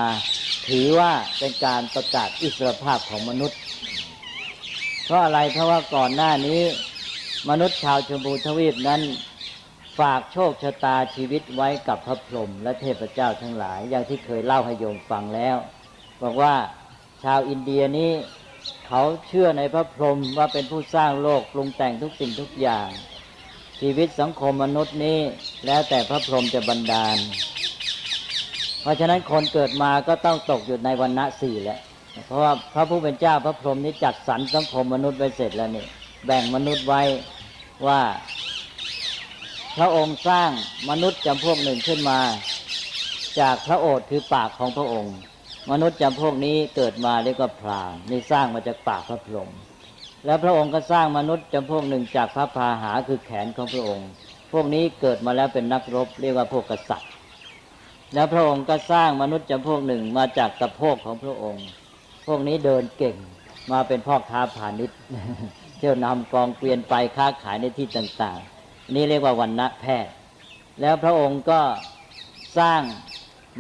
[0.68, 3.60] ถือว่าเป็นการประกาศอิสรภาพของมนุษย์
[5.06, 6.62] เพราะอะไรเพราะว่าก่อนหน้านี้
[7.50, 9.02] มนุษย์ชาวชมพูทวีปนั้น
[10.00, 15.58] ฝากโชคชะตาชีวิตไว้กับพระพรหมและเทพเจ้าทั้งหลาย อย่างที่เคยเล่าให้โยมฟังแล้ว
[16.22, 16.56] บอกว่า
[17.24, 18.12] ชาวอินเดียนี้
[18.88, 22.88] เขาเชื่อในพระพรหมว่าเป็นผู้สร้างโลกปรุงแต่งทุกสิ่งทุกอย่าง
[23.82, 25.20] ชีวิตสังคมมนุษย์นี้
[25.66, 27.18] แล้วแต่พระพรหมจะบันดาล
[28.82, 31.80] เพราะฉะนั้นคนเกิดมาก็ต้องตกอยู่ในวันณะสี่แหละ
[32.28, 35.86] เพราะว่าพระผู้เป็นเจ้าพระพรหมนี้จัดสรรสังคมมนุษย์ไว้เสร็จแล้วนี่
[36.26, 37.02] แบ่งมนุษย์ไว้
[37.88, 38.02] ว่า
[39.78, 40.50] พระองค์สร้าง
[40.90, 42.20] มนุษย์จำพวกหนึ่งขึ้นมา
[43.40, 45.16] จากพระโอษฐ์คือปากของพระองค์
[45.72, 49.50] มนุษย์จำพวกนี้เกิดมาเรียกว่าพรามนี่สร้างมาจากปากพระพรหม
[50.26, 54.10] แล้วพระองค์ก็สร้างมนุษย์จำพวกหนึ่งจากพระพาหาคือแขนของพระองค์
[54.52, 57.12] พวกนี้เกิดมาแล้วเป็นนักรบ เรียกว่าพวกกษัตริย์
[58.14, 61.66] แล้วพระองค์ก็สร้างมนุษย์จำพวกหนึ่งมาจากตะโพกของพระองค์
[62.28, 63.16] พวกนี้เดินเก่ง
[63.72, 64.98] มาเป็นพ่อค้าพาณิชย์
[65.78, 70.14] เที่ยวนำกองเกวียนไปค้าขายในที่ต่างๆ นี่เรียกว่าวันณะแพทย์
[70.82, 71.62] แล้วพระองค์ก็
[72.58, 72.82] สร้าง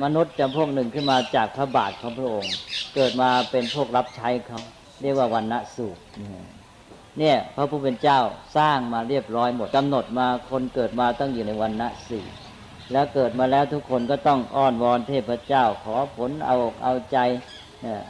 [0.03, 2.53] มนุษย์จำพวกหนึ่งขึ้นมาจากพระบาทของพระองค์
[2.95, 4.61] เกิดมาเป็นพวกรับใช้เขา
[5.01, 6.01] เรียกว่าวันณะสูตร
[7.19, 8.19] เนี่ยพระผู้เป็นเจ้า
[8.57, 12.25] สร้างมาเรียบร้อยหมดกำหนดมาคนเกิดมาต้องอยู่ในวันณะสี่
[12.91, 17.17] แล้วเกิดมาแล้วทุกคนก็ต้องอ้อนวอนเทพเจ้า ขอผลเอาเอาใจ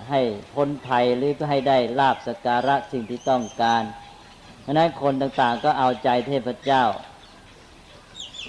[0.10, 0.22] ให้
[0.54, 3.84] พ้นภัยหรือก็ให้ได้ลาบสการะสิ่งที่ต้องการ
[4.62, 6.84] เพราะนั้นคนต่างๆก็เอาใจเทพเจ้า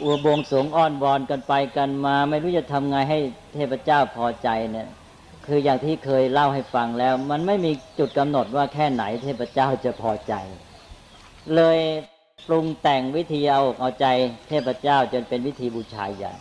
[0.03, 3.19] อัวบวงสงอ้อนวอนกันไปกันมา ไม่รู้จะทำไงให้
[3.55, 4.89] เทพเจ้าพอใจเนี่ย
[5.47, 10.35] คืออย่างที่เคยเล่าให้ฟังแล้ว มันไม่มีจุดกำหนดว่าแค่ไหนเทพเจ้าจะพอใจ
[11.57, 11.79] เลย
[12.47, 14.07] ปรุงแต่งวิธีเอาเอาใจ
[14.49, 16.37] เทพเจ้าจนเป็นวิธีบูชายัน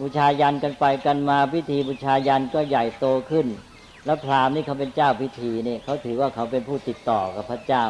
[0.00, 3.46] บูชายันกันไปกันมาพิธีบูชายันก็ใหญ่โตขึ้น
[4.04, 7.86] แล้วพราหมณ์นี่เขาเป็นเจ้าพิธีนี่เขาถือว่าเขาเป็นผู้ติดต่อกับพระเจ้า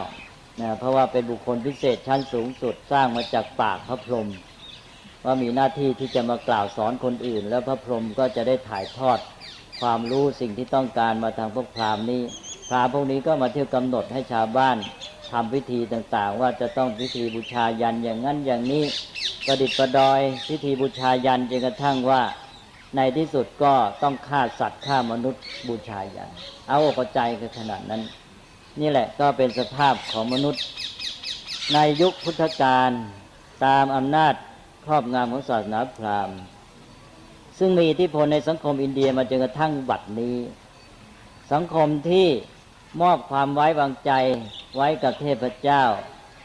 [0.61, 4.29] นะเพราะว่าเป็นบุคคลพิเศษชั้นสูงสุดสร้างมาจากปากพระพรหม
[5.25, 9.19] ว่ามีหน้าที่ที่จะมากล่าวสอนคนอื่น แล้วพระพรหมก็จะได้ถ่ายทอด
[9.81, 12.23] ความรู้สิ่งที่ต้องการมาทางพวกพราหมณ์นี้
[12.69, 14.77] พราหมณ์พวกนี้ก็มาเที่ยวกำหนดให้ชาวบ้าน
[15.33, 18.85] ทำพิธีต่างๆ ว่าจะต้องพิธีบูชายันอย่างนั้นอย่างนี้
[19.47, 22.23] ประดิษฐ์ประดอยพิธีบูชายันจนกระทั่งว่า
[22.97, 26.31] ในที่สุดก็ต้องฆ่าสัตว์ฆ่ามนุษย์บูชายัน
[26.69, 28.03] เอาอกใจคือขนาดนั้น
[28.81, 30.63] นี่แหละก็เป็นสภาพของมนุษย์
[31.75, 32.91] ในยุคพุทธกาล
[33.65, 34.35] ตามอำนาจ
[34.85, 36.39] ครอบงำของศาสนาพราหมณ์
[37.59, 40.37] ซึ่งมีอิทธิพลในสังคมอินเดียมาจนกระทั่งบัดนี้
[41.53, 42.29] สังคมที่
[43.03, 44.13] มอบความไว้วางใจ
[44.77, 45.83] ไว้กับเทพเจ้า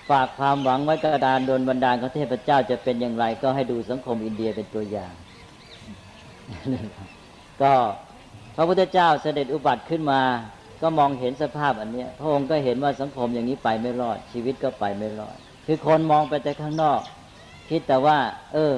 [0.10, 5.14] ฝากความหวังไว้กระดานโดนบันดาลของเทพเจ้าจะเป็นอย่างไร ก็ให้ดูสังคมอินเดียเป็นตัวอย่าง
[7.62, 7.74] ก็
[8.56, 10.22] พระพุทธเจ้าเสด็จอุบัติขึ้นมา
[10.82, 17.02] ก็มองเห็นสภาพอันนี้พระองค์ก็เห็นว่าสังคมอย่างนี้ไปไม่รอด ชีวิตก็ไปไม่รอด คือคนมองไปแต่ข้างนอก
[17.70, 18.18] คิดแต่ว่า
[18.54, 18.74] เออ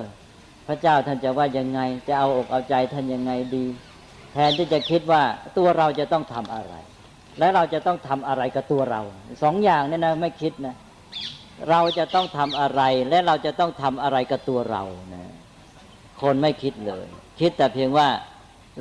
[0.68, 3.66] พระเจ้าท่านจะว่ายังไง จะเอาอกเอาใจท่านยังไงดี
[4.34, 5.24] แทนที่จะคิดว่า
[5.58, 6.74] ตัวเราจะต้องทำอะไร
[7.40, 9.02] และเราจะต้องทำอะไรกับตัวเรา
[9.44, 10.76] สองอย่างนี่นะไม่คิดนะ
[11.70, 15.24] เราจะต้องทำอะไรและเราจะต้องทำอะไรกับตัวเรานะ
[16.22, 17.08] คนไม่คิดเลย
[17.42, 18.08] คิดแต่เพียงว่า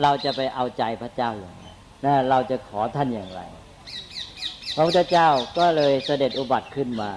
[0.02, 1.66] เราจะไปเอาใจพระเจ้าอย่างไร
[2.04, 3.42] นะเราจะขอท่านอย่างไร
[4.74, 7.12] พระพุทธเจ้าก็เลยเสด็จอุบัติขึ้นมา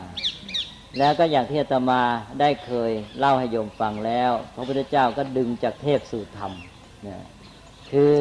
[0.97, 2.01] แล้วก็อย่างที่อาตมา
[2.39, 6.51] ได้เคยเล่าให้โยมฟังแล้ว พระพุทธเจ้าก็ดึงจากเทพสู่ธรรม
[7.07, 7.23] นะ
[7.91, 8.13] คือ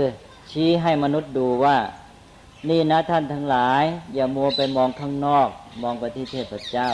[0.51, 1.77] ชี้ให้มนุษย์ดูว่า
[2.69, 3.83] นี่นะท่านทั้งหลาย
[4.15, 5.49] อย่ามัวไปมองข้างนอก
[5.83, 6.91] มองไปที่เทพเจ้า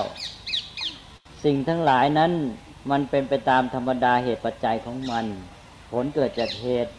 [1.45, 2.33] สิ่งทั้งหลายนั้น
[2.91, 5.27] มันเป็นไปตามธรรมดาเหตุปัจจัยของมัน
[5.93, 6.93] ผลเกิดจากเหตุ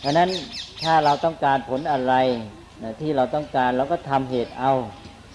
[0.00, 0.30] เพราะนั้น
[0.82, 2.14] ถ้าเราต้องการผลอะไร
[2.82, 4.72] นะที่เราต้องการเราก็ทำเหตุเอา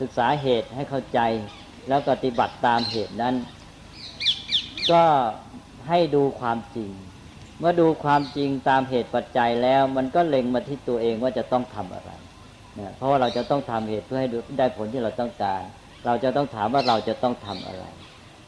[0.02, 1.20] ศึกษาเหตุให้เข้าใจ
[1.88, 3.36] แล้วปฏิบัติตามเหตุนั้น
[4.92, 5.04] ก็
[5.88, 6.92] ให้ดูความจริง
[7.60, 12.12] เมื่อดูความจริงตามเหตุปัจจัยแล้ว มันก็เล็งมาที่ตัวเองว่าจะต้องทำอะไร
[12.80, 15.62] นะเพราะว่าเราจะต้องทำเหตุเพื่อให้ได้ผลที่เราต้องการ
[16.06, 17.84] เราจะต้องถามว่าเราจะต้องทำอะไร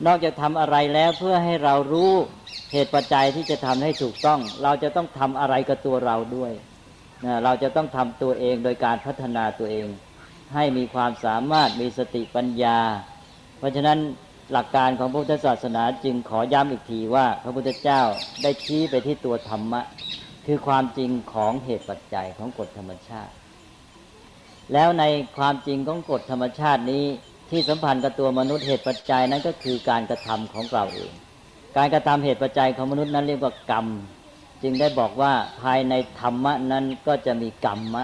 [0.05, 2.13] นอกจากทำอะไรแล้วเพื่อให้เรารู้
[2.73, 6.51] เหตุปัจจัยที่จะทำให้ถูกต้อง เราจะต้องทำอะไรกับตัวเราด้วย
[7.25, 9.85] นะเราจะต้องทำตัวเองโดยการพัฒนาตัวเอง
[10.53, 12.79] ให้มีความสามารถมีสติปัญญา
[13.57, 13.99] เพราะฉะนั้น
[14.51, 18.01] หลักการของพระพุทธศาสนาจึงขอย้ำอีกทีว่าพระพุทธเจ้า
[18.43, 19.81] ได้ชี้ไปที่ตัวธรรมะ
[20.45, 23.33] คือความจริงของเหตุปัจจัยของกฎธรรมชาติ
[24.73, 25.03] แล้วใน
[25.37, 27.05] ความจริงของกฎธรรมชาตินี้
[27.49, 31.13] ที่สัมพันธ์กับตัวมนุษย์เหตุปัจจัยนั้นก็คือการกระทำของเราเอง
[31.77, 33.87] การกระทำเหตุปัจจัยของมนุษย์นั้นเรียกว่ากรรม
[34.63, 38.03] จึงได้บอกว่าภายในธรรมะนั้นก็จะมีกรรมะ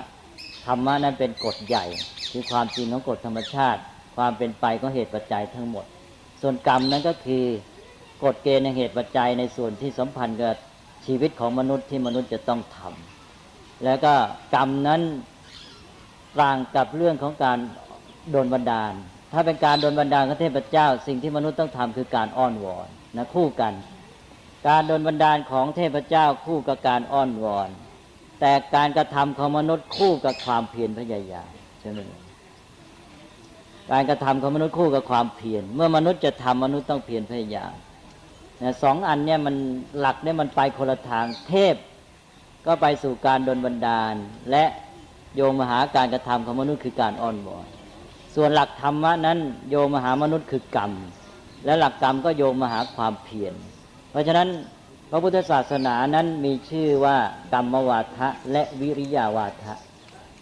[0.66, 1.86] ธรรมะนั้นเป็นกฎใหญ่
[2.32, 3.82] คือความจริงของกฎธรรมชาติ
[4.16, 5.86] ความเป็นไปของเหตุปัจจัยทั้งหมด
[6.42, 7.46] ส่วนกรรมนั้นก็คือ
[8.24, 10.56] กฎเกณฑ์ในเหตุปัจจัยในส่วนที่สัมพันธ์กับ
[11.06, 14.14] ชีวิตของมนุษย์ที่มนุษย์จะต้องทำแล้วก็
[14.56, 15.02] กรรมนั้น
[16.42, 17.58] ต่างกับเรื่องของการ
[18.32, 18.94] โดนบันดาล
[19.34, 23.74] ถ้าเป็นการโดนบันดาลของเทพเจ้า สิ่งที่มนุษย์ต้องทำคือการอ้อนวอน นะคู่กัน
[24.68, 27.70] การโดนบันดาลของเทพเจ้าคู่กับการอ้อนวอน
[28.40, 32.00] แต่การกระทำของมนุษย์คู่กับความเพียรพยายามใช่ไหม
[33.92, 37.74] การกระทำของมนุษย์คู่กับความเพียรเมื่อมนุษย์จะทำมนุษย์ต้องเพียรพยายาม
[38.62, 39.56] นะสองอันเนี่ยมัน
[40.00, 41.76] หลักเนี่ยมันไปคนละทางเทพ
[42.66, 44.16] ก็ไปสู่การโดนบันดาล
[44.52, 44.66] และ
[45.36, 47.68] โยมหาการกระทำของมนุษย์คือการอ้อนวอน
[48.36, 49.38] ส่วนหลักธรรมะนั้น
[49.70, 50.92] โยมหามนุษย์คือกรรม
[51.66, 53.54] และหลักกรรมก็โยงมาหาความเพียร
[54.12, 54.50] เพราะฉะนั้น
[55.12, 57.18] พระพุทธศาสนานั้นมีชื่อว่า
[57.54, 59.74] กรรมวาทะและวิริยาวาทะ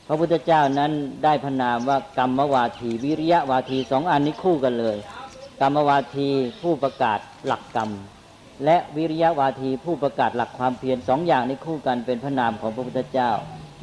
[0.08, 0.92] พระพุทธเจ้านั้น
[1.24, 4.98] ได้พนามว่ากรรมวาทีวิริยะวาทีสองอันนี้คู่กันเลย
[5.62, 6.28] กรรมวาที
[6.62, 7.90] ผู้ประกาศหลักกรรม
[8.66, 13.32] และวิริยะวาทีผู้ประกาศหลักความเพียรสองอย่างนี้คู่กันเป็นพระนามของพระพุทธเจ้า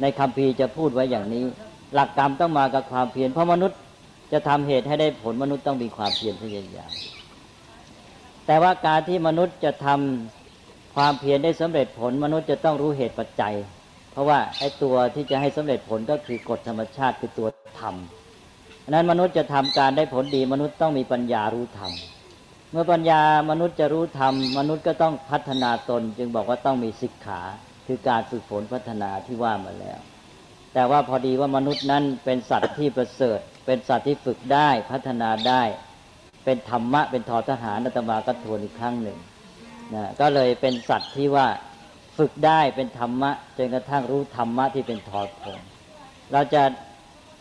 [0.01, 1.43] ในคำพีจะพูดไว้อย่างนี้
[1.93, 3.77] หลักกรรมต้องมากับความเพียรเพราะมนุษย์
[4.31, 6.91] จะทำเหตุให้ได้ผลมนุษย์ต้องมีความเพียรพยายาม
[8.45, 13.55] แต่ว่าการที่มนุษย์จะทำความเพียรได้สำเร็จผล มนุษย์จะต้องรู้เหตุปัจจัย
[14.11, 17.47] เพราะว่าไอ้ตัวที่จะให้สำเร็จผลก็คือกฎธรรมชาติคือตัว
[17.79, 17.95] ธรรม
[18.89, 21.91] นั้นมนุษย์จะทำการได้ผลดี มนุษย์ต้องมีปัญญารู้ธรรม
[22.71, 27.41] เมื่อปัญญามนุษย์จะรู้ธรรมมนุษย์ก็ต้องพัฒนาตน จึงบอกว่าต้องมีศิกขา
[27.87, 29.99] คือการฝึกฝนพัฒนาที่ว่ามาแล้ว
[30.73, 35.63] แต่ว่าพอดีว่ามนุษย์นั้นเป็นสัตว์ที่ประเสริฐ เป็นสัตว์ที่ฝึกได้พัฒนาได้
[36.45, 39.19] เป็นธรรมะเป็นทอทหารนัตมาก็ทวนอีกครั้งหนึ่ง
[39.93, 41.47] นะก็เลยเป็นสัตว์ที่ว่า
[42.17, 45.59] ฝึกได้เป็นธรรมะจนกระทั่งรู้ธรรมะที่เป็นทอทง
[46.31, 46.63] เราจะ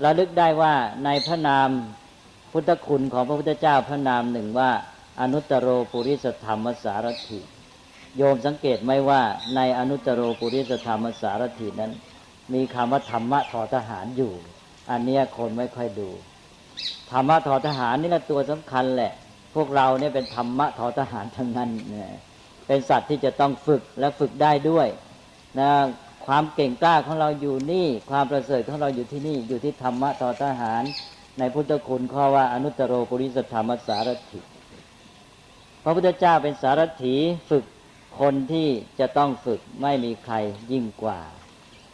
[0.04, 1.68] ระลึกได้ว่าในพระนาม
[2.52, 4.70] พุทธคุณของพระพุทธเจ้าพระนามหนึ่งว่า
[5.20, 7.40] อนุตตรโรปุริสธรรมสารถิ
[8.16, 9.22] โยมสังเกตไหมว่า
[9.56, 11.92] ในอนุตตรโรปุริสธรรมสารถินั้น
[12.54, 14.32] มีคำว่าธรรมะทอทหารอยู่
[14.90, 16.10] อันนี้คนไม่ค่อยดู
[17.10, 19.12] ธรรมะทอทหารนี่แหละตัวสำคัญแหละ
[19.54, 22.10] พวกเราเนี่ยเป็นธรรมะทอทหารทั้งนั้นเนี่ย
[22.66, 24.88] เป็นสัตว์ที่จะต้องฝึกและฝึกได้ด้วย
[25.60, 25.70] นะ
[26.26, 30.82] ความเก่งกล้าของเราอยู่นี่ ความประเสริฐของเราอยู่ที่นี่ อยู่ที่ธรรมะทอทหาร
[31.38, 34.40] ในพุทธคุณข้อว่าอนุตตรโรปุริสธรรมสารถิ
[35.84, 37.14] พระพุทธเจ้าเป็นสารถี
[37.50, 37.64] ฝึก
[38.20, 38.68] คนที่
[39.00, 40.34] จะต้องฝึกไม่มีใคร
[40.72, 41.20] ยิ่งกว่า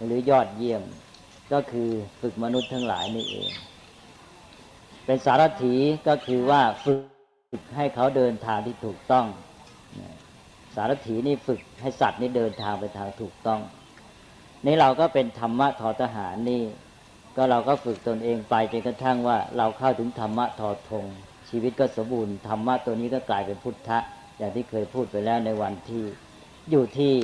[0.04, 0.82] หรือยอดเยี่ยม
[1.52, 1.88] ก็คือ
[2.20, 3.50] ฝึกมนุษย์ทั้งหลายนี่เอง
[5.11, 5.75] เป็นสารถี
[6.09, 9.27] ก็คือว่าฝึกให้เขาเดินทางที่ถูกต้อง
[10.75, 13.61] สารถีนี่ฝึกให้สัตว์นี่เดินทางไปทางถูกต้อง
[14.66, 16.62] นี่เราก็เป็นธรรมะทอทหารนี่
[17.37, 21.05] ก็เราก็ฝึกตนเองไปจนกระทั่งว่าเราเข้าถึงธรรมะทอทง
[21.49, 23.99] ชีวิตก็สมบูรณ์ธรรมะตัวนี้ก็กลายเป็นพุทธะ
[24.38, 26.05] อย่างที่เคยพูดไปแล้วในวันที่
[26.70, 27.14] อยู่ที่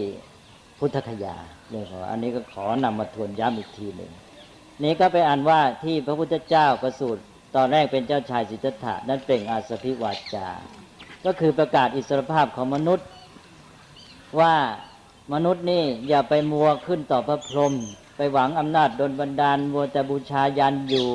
[0.79, 1.37] พุทธคยา
[1.71, 4.13] เนี่ยขออันนี้ก็ขอนำมาทวนย้ำอีกทีหนึ่ง
[4.85, 10.49] นี้ก็ไปอ่านว่าที่พระพุทธเจ้าประสูติ ตอนแรกเป็นเจ้าชายสิทธัตถะนั้นเปล่งอาสพิวาจา
[11.25, 13.09] ก็คือประกาศอิสรภาพของมนุษย์
[14.41, 14.55] ว่า
[15.33, 17.75] มนุษย์นี่อย่าไปมัวขึ้นต่อพระพรหม
[18.17, 21.09] ไปหวังอำนาจดลบันดาลมัวแต่บูชายันอยู่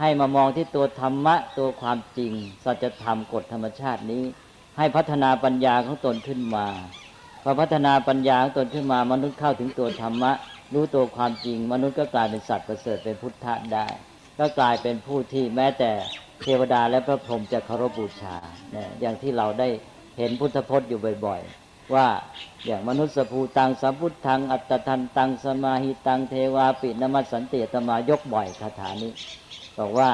[0.00, 2.32] ให้มามองที่ตัวธรรมะตัวความจริง
[2.64, 4.22] สัจธรรมกฎธรรมชาตินี้
[4.78, 6.66] ให้พัฒนาปัญญาของตนขึ้นมา
[7.42, 10.32] พอพัฒนาปัญญาของตนขึ้นมามนุษย์เข้าถึงตัวธรรมะ
[10.74, 13.86] รู้ตัวความจริง มนุษย์ก็กลายเป็นสัตว์ประเสริฐเป็นพุทธะได้
[14.40, 15.90] ก็กลายเป็นผู้ที่แม้แต่
[16.42, 18.36] เทวดาและพระพรหมจะเคารพบูชา
[18.72, 19.68] เนี่ยอย่างที่เราได้
[20.18, 22.06] เห็นพุทธพจน์อยู่บ่อยๆ ว่า
[22.66, 29.12] อย่างมนุษย์สภูตังสัมพุทธัง อัตตันตังสมาหิตังเทวาปินมัสสันติตมายกบ่อยคาถานี้
[29.78, 30.10] บอกว่า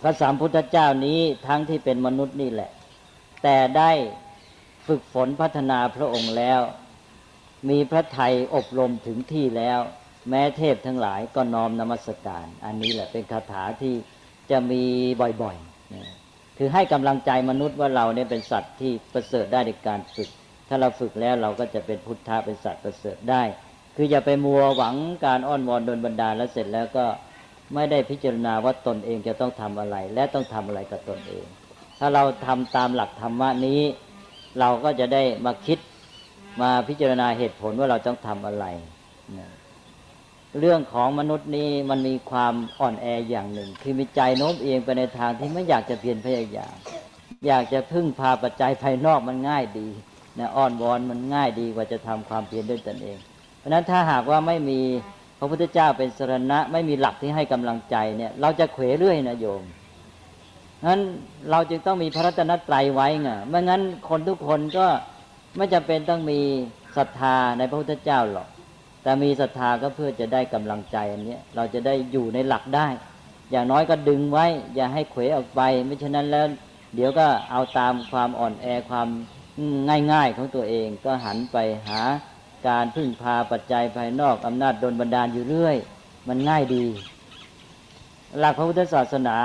[0.00, 2.70] พระสามพุทธเจ้านี้ทั้งที่เป็นมนุษย์นี่แหละ
[3.42, 3.90] แต่ได้
[4.86, 6.60] ฝึกฝนพัฒนาพระองค์แล้ว
[7.68, 9.80] มีพระไทยอบรมถึงที่แล้ว
[10.30, 13.94] แม้เทพทั้งหลายก็น้อมนมัสการ อันนี้แหละเป็นคาถาที่
[14.50, 14.82] จะมี
[15.42, 20.28] บ่อยๆคือให้กำลังใจมนุษย์ว่าเราเนี่ยเป็นสัตว์ที่ประเสริฐได้ในการฝึก
[20.68, 23.42] ถ้าเราฝึกแล้วเราก็จะเป็นพุทธะเป็นสัตว์ประเสริฐได้
[23.96, 24.94] คืออย่าไปมัวหวัง
[25.26, 27.06] การอ้อนวอนโดนบันดาลแล้วเสร็จแล้วก็
[27.74, 31.46] ไม่ได้พิจารณาว่าตนเองจะต้องทำอะไร และต้องทำอะไรกับตนเอง
[31.98, 33.80] ถ้าเราทำตามหลักธรรมะนี้
[34.60, 35.78] เราก็จะได้มาคิด
[36.62, 38.66] มาพิจารณาเหตุผลว่าเราต้องทำอะไร
[39.38, 39.48] นะ
[40.58, 46.76] เรื่องของมนุษย์นี้มันมีความอ่อนแออย่างหนึ่ง คือมีใจโน้มเอียงไปในทางที่ไม่อยากจะเพียรพยายาม
[47.46, 49.88] อยากจะพึ่งพาปัจจัยภายนอกมันง่ายดี
[50.38, 53.18] นะอ้อนวอนมันง่ายดีกว่าจะทำความเพียรด้วยตนเอง
[53.58, 54.80] เพราะฉะนั้นถ้าหากว่าไม่มี
[55.38, 59.62] พระพุทธเจ้าเป็นสรณะ ไม่มีหลักที่ให้กำลังใจเนี่ย เราจะเขวเรื่อยนะโยม
[60.86, 61.00] งั้น
[61.50, 64.86] เราจึงต้องมีพระรัตนตรัยไว้ไงไม่งั้นคนทุกคนก็
[65.56, 66.40] ไม่จำเป็นต้องมี
[66.96, 68.48] ศรัทธาในพระพุทธเจ้าหรอก
[69.02, 72.88] แต่มีศรัทธาก็เพื่อจะได้กำลังใจอันนี้เราจะได้อยู่ในหลักได้
[73.50, 76.46] อย่างน้อยก็ดึงไว้ อย่าให้เขวออกไป ไม่ฉะนั้นแล้ว
[76.94, 79.08] เดี๋ยวก็เอาตามความอ่อนแอความ
[80.12, 81.56] ง่ายๆ ของตัวเองก็หันไป
[81.88, 82.00] หา
[82.68, 85.76] การพึ่งพาปัจจัยภายนอกอำนาจดลบันดาลอยู่เรื่อย
[86.28, 86.86] มันง่ายดี
[88.38, 89.36] หลักพระพุทธศาสนา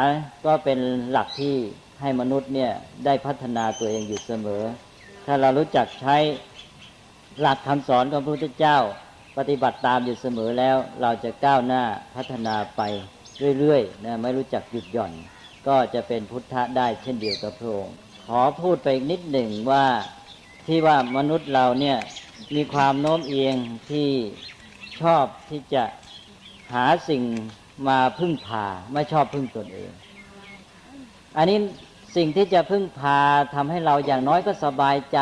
[0.45, 0.79] ก็เป็น
[1.11, 1.55] หลักที่
[2.01, 2.71] ให้มนุษย์เนี่ย
[3.05, 4.63] ได้พัฒนาตัวเองอยู่เสมอ
[5.25, 6.17] ถ้าเรารู้จักใช้
[7.41, 8.77] หลักคำสอนของพระพุทธเจ้า
[9.37, 11.83] ปฏิบัติตามอยู่เสมอแล้ว เราจะก้าวหน้า
[12.15, 12.81] พัฒนาไป
[13.59, 15.13] เรื่อยๆนะไม่รู้จักหยุดหย่อน
[15.67, 17.95] ก็จะเป็นพุทธะได้เช่นเดียวกับพระองค์
[18.27, 19.85] ขอพูดไปอีกนิดหนึ่งว่า
[20.67, 21.97] ที่ว่ามนุษย์เราเนี่ย
[22.55, 23.55] มีความโน้มเอียง
[23.91, 24.09] ที่
[25.01, 25.83] ชอบที่จะ
[26.73, 27.23] หาสิ่ง
[27.87, 29.91] มาพึ่งพาไม่ชอบพึ่งตนเอง
[31.37, 31.57] อันนี้
[32.15, 33.19] สิ่งที่จะพึ่งพา
[33.55, 35.19] ทำให้เราอย่างน้อยก็สบายใจ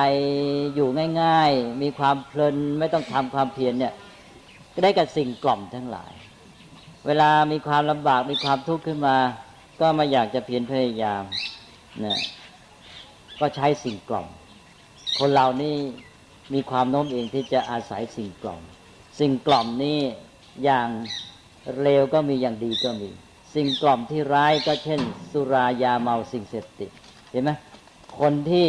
[0.76, 0.90] อยู่
[1.22, 3.94] ง่าย ๆ มีความเพลินไม่ต้องทำความเพียรเนี่ย
[4.74, 6.14] ก็ได้กับสิ่งกล่อมทั้งหลาย
[7.06, 9.18] เวลามีความลำบากมีความทุกข์ขึ้นมา
[9.80, 11.24] ก็มาอยากจะเพียรพยายาม
[12.02, 12.20] เนี่ย
[13.40, 14.28] ก็ใช้สิ่งกล่อม
[15.20, 15.76] คนเรานี่
[16.54, 18.62] มีความโน้มเองที่จะอาศัยสิ่งกล่อม
[19.20, 20.00] สิ่งกล่อมนี่
[20.64, 20.88] อย่าง
[21.82, 23.10] เร็วก็มีอย่างดีก็มี
[23.56, 26.92] สิ่งกล่อมที่ร้ายก็เช่น สุรายาเมาสิ่งเสพติด
[27.32, 27.52] เห็นไหม
[28.20, 28.68] คนที่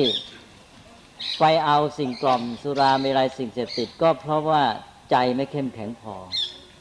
[1.38, 4.62] ไปเอาสิ่งกล่อม สุราเมลัยสิ่งเสพติด ก็เพราะว่า
[5.10, 6.16] ใจไม่เข้มแข็งพอ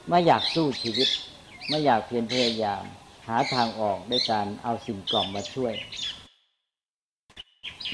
[0.09, 1.09] ไม่อยากสู้ชีวิต
[1.69, 2.83] ไม่อยากเพียรพยายาม
[3.27, 5.73] หาทางออกด้วยการเอาสิ่งกล่อมมาช่วย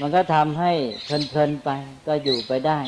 [0.00, 0.72] มันก็ทำให้
[1.04, 1.70] เพลินๆไป
[2.06, 2.80] ก็อยู่ไปได้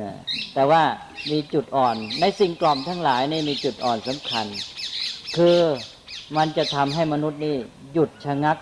[0.00, 0.12] นะ
[0.54, 0.82] แต่ว่า
[1.30, 4.46] มีจุดอ่อนในสิ่งกล่อมทั้งหลายนี่มีจุดอ่อนสำคัญ
[5.36, 5.58] คือ
[6.36, 7.56] มันจะทำให้มนุษย์นี่
[7.92, 8.56] หยุดชะงัก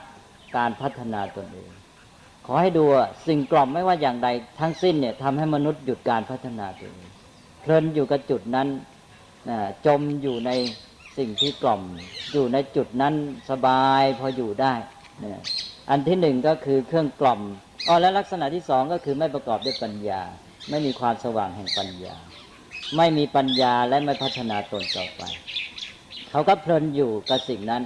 [0.57, 1.71] การพัฒนาตนเอง
[2.47, 2.85] ขอให้ดู
[3.27, 4.29] สิ่งกล่อมไม่ว่าอย่างใด
[4.61, 7.09] ทั้งสิ้นเนี่ยทำให้มนุษย์หยุดการพัฒนาตัวเอง
[7.61, 8.69] เพลินอยู่กับจุดนั้น
[9.87, 10.51] จมอยู่ใน
[11.19, 11.83] สิ่งที่กล่อม
[12.33, 13.15] อยู่ในจุดนั้น
[13.51, 14.75] สบายพออยู่ได้
[15.91, 17.41] อันที่หนึ่งก็คือเครื่องกล่อม
[17.87, 20.23] อ๋อและลักษณะที่สองก็คือไม่ประกอบด้วยปัญญา
[20.71, 22.17] ไม่มีความสว่างแห่งปัญญา
[22.97, 25.23] ไม่มีปัญญาและไม่พัฒนาตนต่อไป
[26.35, 27.83] เขาก็เพลินอยู่กับสิ่งนั้น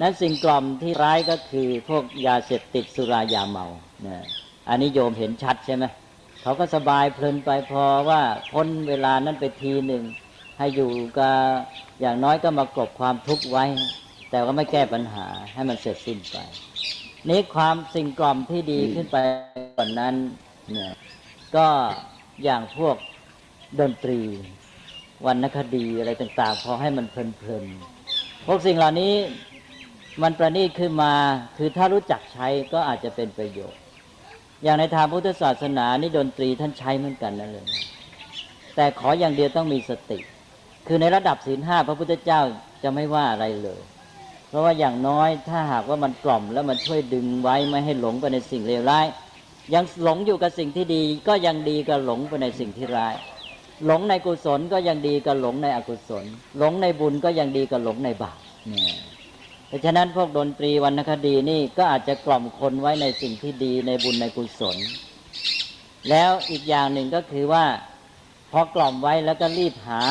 [0.00, 3.66] นั้นสิ่งกล่อมที่ร้ายก็คือพวกยาเสพติดสุรายาเมา
[4.02, 4.22] เนี่ย
[4.68, 5.84] อันนี้โยมเห็นชัดใช่ไหม
[6.42, 10.04] เขาก็สบายเพลินไปพอว่าพ้นเวลานั้นไปทีหนึ่ง
[10.58, 11.36] ให้อยู่กับ
[12.00, 13.64] อย่างน้อยก็มากลบความทุกข์ไว้
[14.30, 16.36] แต่ก็ไม่แก้ปัญหาให้มันเสร็จสิ้นไป
[17.28, 19.16] นี้ความสิ่งกล่อมที่ดีขึ้นไป
[19.76, 20.14] กว่านั้น
[20.72, 20.92] เนี่ย
[21.56, 21.68] ก็
[22.44, 22.96] อย่างพวก
[23.80, 24.20] ดนตรี
[25.26, 29.14] วรรณคดีอะไรต่างๆพอให้มันเพลินๆพวกสิ่งเหล่านี้
[30.22, 31.12] มันประณีตขึ้นมา
[31.56, 33.80] คือถ้ารู้จักใช้ก็อาจจะเป็นประโยชน์
[34.62, 37.66] อย่างในทางพุทธศาสนานี่ดนตรีท่านใช้เหมือนกันนั่นเลย
[38.76, 40.18] แต่ขออย่างเดียวต้องมีสติ
[40.86, 42.40] คือในระดับศีลห้าพระพุทธเจ้า
[42.82, 43.80] จะไม่ว่าอะไรเลย
[44.48, 49.06] เพราะว่าอย่างน้อยถ้าหากว่ามันกล่อมแล้วมันช่วยดึงไว้ไม่ให้หลงไปในสิ่งเลวร้าย
[49.74, 53.14] ยังหลงอยู่กับสิ่งที่ดีก็ยังดีกับหลงไปในสิ่งที่ร้าย
[53.86, 56.24] หลงในกุศลก็ยังดีกับหลงในอกุศล
[56.58, 58.94] หลงในบุญก็ยังดีกับหลงในบาปเนี่ย
[59.68, 64.76] เพราะฉะนั้นพวกดนตรีวรรณคดีนี่ก็อาจจะกล่อมคนไว้ในสิ่งที่ดีในบุญในกุศล
[66.10, 67.64] แล้วอีกอย่างหนึ่งก็คือว่า
[68.52, 70.02] พอกล่อมไว้แล้วก็รีบหา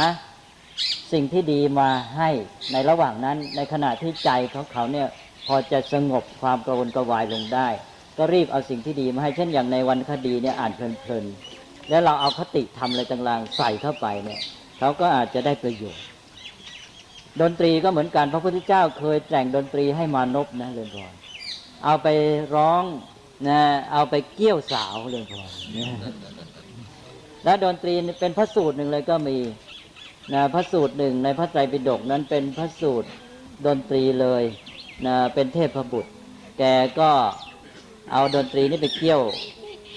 [1.12, 2.30] สิ่งที่ดีมาให้
[2.72, 5.08] ในระหว่างนั้น ในขณะที่ใจของเขาเนี่ย
[5.48, 7.68] พอจะสงบความกระวนกระวายลงได้
[8.18, 11.53] ก็รีบเอาสิ่งที่ดีมาให้เช่นอย่างในวันคดีเนี่ยอ่านเพลินๆ
[11.94, 14.42] แล้วเราเอาคติทำอะไรต่างๆใส่เข้าไปเนี่ย
[14.80, 16.06] เขาก็อาจจะได้ประโยชน์
[17.42, 21.14] ดนตรีก็เหมือนกันพระพุทธเจ้าเคยแต่งดนตรีให้มานพนะเรือนพร
[21.84, 22.08] เอาไป
[22.56, 22.84] ร้อง
[23.48, 23.60] นะ
[23.92, 25.52] เอาไปเกี่ยวสาวเรือนพร
[27.44, 29.38] แล้วดนตรีเป็นพระสูตรหนึ่งเลยก็มี
[30.34, 33.10] นะพระสูตรหนึ่งในพระไตรปิฎกนั้นเป็นพระสูตร
[33.66, 34.44] ดนตรีเลย
[35.06, 36.12] นะเป็นเทพบุตร
[36.60, 36.64] แก
[37.00, 37.12] ก็
[38.12, 39.22] เอาดนตรีนี้ไปเกี่ยว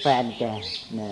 [0.01, 0.43] แฟนแก
[0.99, 1.09] นะ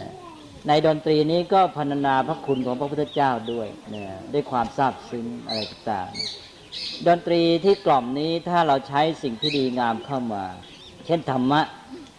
[0.67, 10.45] ในดนตรีนี้ก็พรรณนาพระคุณของพระพุทธเจ้าด้วยนะด้วยความซาบซึ้งอะไรต่างๆดนตรีที่กล่อมนี้ถ้าเราใช้สิ่งที่ดีงามเข้ามา
[11.05, 11.61] เช่นธรรมะ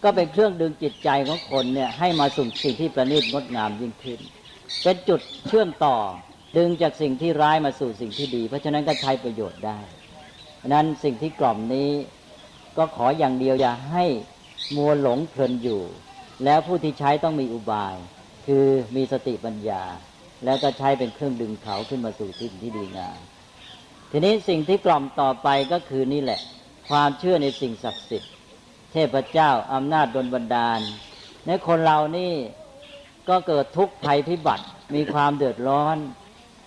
[0.03, 4.19] ก็เป็นเครื่องดึงจิตใจของคนเนี่ยให้มาสู่สิ่งที่ประณีตงดงามยิ่งขึ้น
[4.83, 5.97] เป็นจุดเชื่อมต่อ
[6.57, 9.79] ดึงจากสิ่งที่ร้ายมาสู่สิ่งที่ดี เพราะฉะนั้นก็ใช้ประโยชน์ได้
[10.73, 11.91] นั้นสิ่งที่กล่อมนี้
[12.77, 14.05] ก็ขออย่างเดียวอย่าให้
[14.75, 15.83] มัวหลงเพลินอยู่
[16.43, 17.95] แล้วผู้ที่ใช้ต้องมีอุบาย
[18.47, 19.83] คือมีสติปัญญา
[20.45, 23.19] แล้วก็ใช้เป็นเครื่องดึงเขาขึ้นมาสู่สิ่งที่ดีงาม
[24.11, 26.39] ทีนี้สิ่งที่กล่อมต่อไปก็คือนี่แหละ
[26.89, 28.31] ความเชื่อในสิ่งศักดิ์สิทธิ์
[28.91, 30.79] เทพเจ้าอำนาจดลบันดาล
[31.47, 32.33] ในคนเรานี่
[33.29, 35.97] ก็เกิดทุกข์ภัยพิบัติมีความเดือดร้อน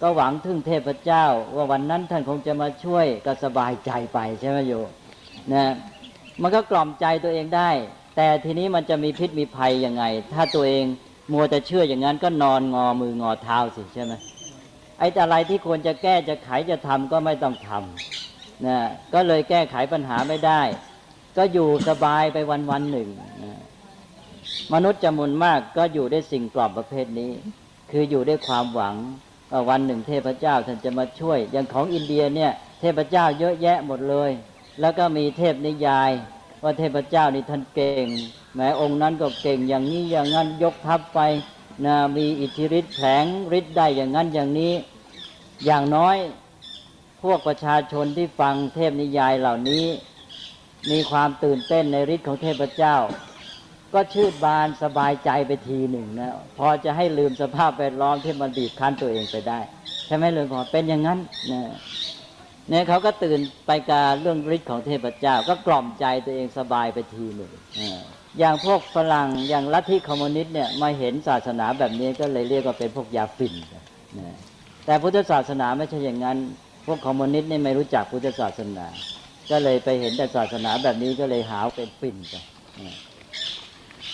[0.03, 1.24] ก็หวังถึงเทพเจ้า
[1.55, 4.72] ว่าวันนั้นท่านคงจะมาช่วยก็สบายใจไปใช่ไหมโย
[5.53, 5.72] นะ
[6.43, 7.70] มันก็กล่อมใจตัวเองได้
[8.16, 10.85] แต่ทีนี้มันจะมีพิษมีภัยยังไง ถ้าตัวเอง
[11.33, 14.12] มัวแต่เชื่ออย่างนั้นก็นอนงอมืองอเท้าสิใช่ไหม
[14.99, 18.78] ไอ้อะไรที่ควรจะแก้จะไขจะทำก็ไม่ต้องทำนะ
[19.14, 20.62] ก็เลยแก้ไขปัญหาไม่ได้
[21.37, 23.09] ก็อยู่สบายไปวันวันหนึ่ง
[23.45, 23.61] นะ
[24.72, 27.33] มนุษย์จำนวนมากก็อยู่ได้สิ่งกล่อมประเภทนี้
[27.91, 28.97] คืออยู่ด้วยความหวัง
[29.51, 34.31] ว่าวันหนึ่งเทพเจ้าท่านจะมาช่วย อย่างของอินเดียเนี่ย เทพเจ้าเยอะแยะหมดเลย
[34.81, 36.11] แล้วก็มีเทพนิยาย
[36.62, 38.06] ว่าเทพเจ้านี่ท่านเก่ง
[38.54, 41.20] แม้องค์นั้นก็เก่งอย่างนี้อย่างนั้นยกทัพไป
[41.86, 43.24] นะมีอิทธิฤทธิ์แผลง
[43.58, 44.74] ฤทธิ์ได้อย่างนั้นอย่างนี้
[45.64, 46.16] อย่างน้อย
[47.22, 49.86] พวกประชาชนที่ฟังเทพนิยายเหล่านี้
[50.90, 52.96] มีความตื่นเต้นในฤทธิ์ของเทพเจ้า
[53.94, 59.61] ก็ชื่นบานสบายใจไปทีหนึ่งนะพอจะให้ลืมสภาพแวดล้อมที่มันบีบคั้นตัวเองไปได้
[60.06, 61.18] ใช่ไหมเรื่องขอเป็นอย่างนั้น
[61.52, 61.62] นะ
[62.71, 67.53] เนี่ยเขาก็ตื่นไปการเรื่องฤทธิ์ของเทพเจ้า ก็กล่อมใจตัวเองสบายไปทีหนึ่ง
[68.39, 73.85] อย่างพวกฝรั่งอย่างลัทธิคอมมิวนิสต์เนี่ยมาเห็นศาสนาแบบนี้ก็เลยเรียกว่าเป็นพวกยาฝิ่นนะ
[74.87, 76.39] แต่พุทธศาสนาไม่ใช่อย่างนั้น
[76.87, 78.87] พวกคอมมิวนิสต์นี่ไม่รู้จักพุทธศาสนา
[79.51, 82.35] ก็เลยไปเห็นแต่ศาสนาแบบนี้ก็เลยหาเป็นฝิ่นไป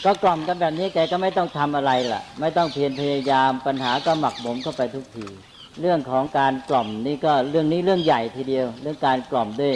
[0.04, 5.28] ก็กล่อมกันแบบนี้แกก็ไม่ต้องทำอะไรล่ะ ไม่ต้องเพียรพยายามปัญหาก็หมักหมมเข้าไปทุกที
[5.80, 9.74] เรื่องของการกล่อมนี่ก็เรื่องนี้เรื่องใหญ่ทีเดียว เรื่องการกล่อมด้วย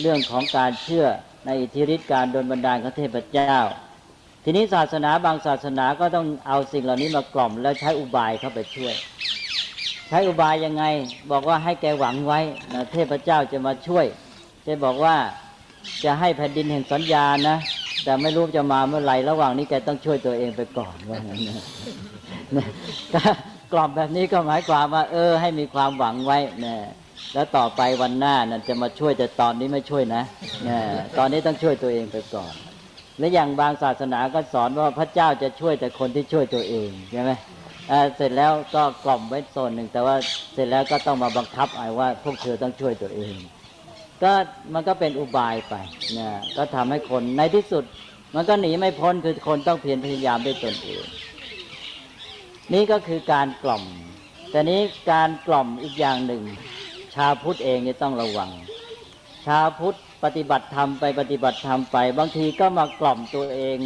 [0.00, 1.06] เรื่องของการเชื่อ
[1.46, 3.56] ในอิทธิฤทธิการโดนบันดาลของเทพเจ้า
[4.44, 8.94] ทีนี้ศาสนาบางศาสนาก็ต้องเอาสิ่งเหล่านี้มากล่อมแล้วใช้อุบายเข้าไปช่วย
[10.08, 10.84] ใช้อุบายยังไง
[11.30, 12.40] บอกว่าให้แกหวังไว้
[12.74, 14.06] นะเทพเจ้าจะมาช่วย
[14.66, 15.16] จะบอกว่า
[16.04, 17.56] จะให้แผ่นดินแห่งสัญญานะ
[18.04, 21.56] แต่ไม่รู้จะมาเมื่อไหร่ระหว่างนี้แกต้องช่วยตัวเองไปก่อนว่างั้นนะ
[23.72, 26.76] กล่อมแบบนี้ก็หมายความว่า เออ ให้มีความหวังไว้นะ
[27.34, 30.22] แล้วต่อไปวันหน้านั่นจะมาช่วยแต่ตอนนี้ไม่ช่วยนะ
[30.68, 30.78] นะ
[31.18, 32.54] ตอนนี้ต้องช่วยตัวเองไปก่อน
[33.18, 37.30] และอย่างบางศาสนาก็สอนว่าพระเจ้าจะช่วยแต่คนที่ช่วยตัวเองใช่ไหม
[38.16, 40.16] เสร็จแล้วก็กล่อมไว้โซนหนึ่งแต่ว่า
[40.54, 43.34] เสร็จแล้วก็ต้องมาบังคับไอ้ว่า พวกเธอต้องช่วยตัวเอง
[44.22, 44.32] ก็
[44.74, 45.74] มันก็เป็นอุบายไป
[46.18, 47.84] นะก็ทำให้คนในที่สุด
[48.34, 51.04] มันก็หนีไม่พ้นคือคนต้องเพียรพยายามด้วยตนเอง
[52.74, 53.84] นี่ก็คือการกล่อม
[54.50, 54.80] แต่นี้
[55.12, 56.42] การกล่อมอีกอย่างหนึ่ง
[57.14, 58.50] ชาวพุทธเองนี่ต้องระวัง
[59.46, 63.78] ชาวพุทธปฏิบัติธรรมไปปฏิบัติธรรมไป บางทีก็มากล่อมตัวเอง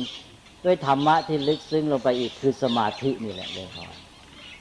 [0.65, 3.87] ด้วยธรรมะที่ลึกซึ้งลงไปอีกคือสมาธินี่แหละเลยพอ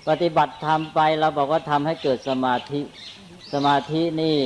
[0.09, 2.81] ปฏิบัติธรรมไปเราบอกว่าทำให้เกิดสมาธิ
[3.53, 4.37] สมาธินี่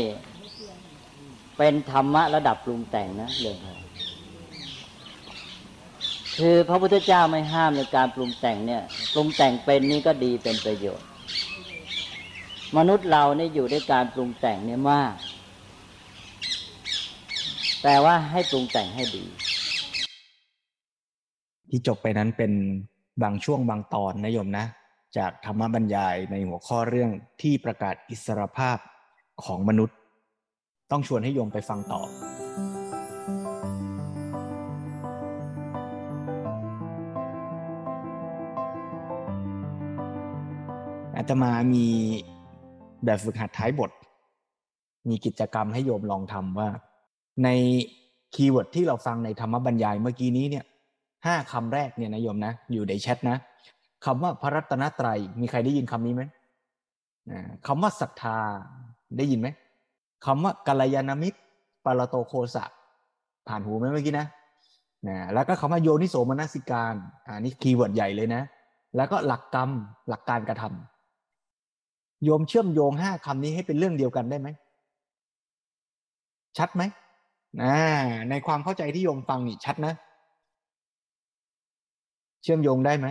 [1.57, 3.84] เป็นธรรมะระดับปรุงแต่งนะเลยพอง
[6.39, 8.81] คือพระพุทธเจ้าไม่ห้ามในการปรุงแต่งเนี่ย
[9.13, 11.07] ปรุงแต่งเป็นนี่ก็ดีเป็นประโยชน์
[12.77, 15.13] มนุษย์เราเนี่ยอยู่ด้วยการปรุงแต่งเนี่ยมาก
[17.83, 19.25] แต่ว่าให้ปรุงแต่งให้ดี
[21.69, 22.51] ที่จบไปนั้นเป็น
[23.23, 24.65] บางช่วงบางตอนนะโยมนะ
[25.17, 27.09] จากธรรมบรรยายในหัวข้อเรื่อง
[27.41, 28.77] ที่ประกาศอิสรภาพ
[29.45, 29.97] ของมนุษย์
[30.91, 32.01] ต้องชวนให้โยมไปฟังต่อ
[41.17, 41.85] อาตมามี
[43.05, 43.91] แบบฝึกหัดท้ายบท
[45.09, 46.69] มีกิจกรรมให้โยมลองทำว่า
[47.43, 47.49] ใน
[48.33, 50.65] keyword ที่เราฟังในธรรมบรรยายเมื่อกี้นี้เนี่ย
[51.25, 53.37] ห้าคำแรกเนี่ยนะโยมนะ อยู่ในแชทนะ
[54.05, 56.23] คำว่าพระรัตนตรัย มีใครได้ยินคำนี้ไหม
[57.67, 58.37] คำว่าศรัทธา
[59.17, 59.47] ได้ยินไหม
[60.25, 61.39] คำว่ากัลยาณมิตร
[61.85, 62.65] ปรโตโฆสะ
[63.47, 64.27] ผ่านหูไหมเมื่อกี้นะ
[65.07, 66.93] นะแล้วก็คำว่าโยนิโสมนสิการ
[67.27, 68.41] อ่านี่ keyword ใหญ่เลยนะ
[68.95, 69.69] แล้วก็หลักกรรม
[70.09, 70.94] หลักการกระทำ
[72.23, 74.49] โยมเชื่อมโยงห้าคำนี้ให้เป็นเรื่องเดียวกันได้ไหม
[76.57, 76.83] ชัดไหม
[77.61, 77.75] นะ
[78.29, 79.93] ในความเข้าใจที่โยมฟังนี่ชัดนะ
[82.43, 83.07] เชื่อมโยงได้ไหม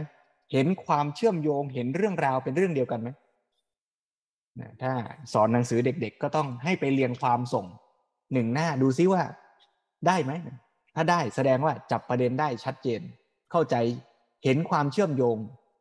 [0.52, 3.10] เห็นความเชื่อมโยงเห็นเรื่องราวเป็นเรื่องเดียวกันไหม
[4.60, 4.92] นะถ้า
[5.32, 7.66] สอนหนังสือเด็ก ๆ ก็ต้องให้ไปเรียงความส่ง
[8.32, 9.22] หนึ่งหน้าดูซิว่า
[10.06, 10.32] ได้ไหม
[10.94, 13.00] ถ้าได้แสดงว่าจับประเด็นได้ชัดเจน
[13.50, 13.76] เข้าใจ
[14.44, 15.36] เห็นความเชื่อมโยง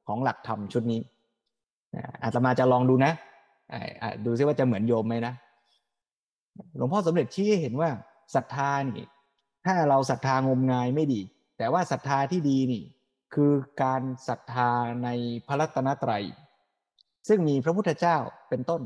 [0.07, 1.01] ของหลักธรรมชุดนี้
[2.23, 3.13] อาตมาจะลองดูนะ
[4.25, 5.33] ดูซิว่าจะเหมือนโยมไหมนะ
[6.77, 7.89] หลวงพ่อสมเด็จชี้ให้เห็นว่า
[8.35, 9.07] ศรัทธานี่
[9.65, 11.21] ถ้าเราศรัทธางมงายไม่ดี
[11.57, 12.83] แต่ว่าศรัทธาที่ดีนี่
[13.33, 14.71] คือการศรัทธา
[15.03, 15.09] ใน
[15.47, 16.23] พระรัตนตรัย
[17.27, 18.17] ซึ่งมีพระพุทธเจ้า
[18.49, 18.81] เป็นต้น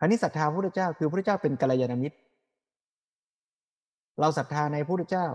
[0.00, 2.16] อันนี้ศรัทธาพระพุทธเจ้า คือพระพุทธเจ้าเป็นกัลยาณมิตร
[4.20, 5.28] เราศรัทธาในพระพุทธเจ้า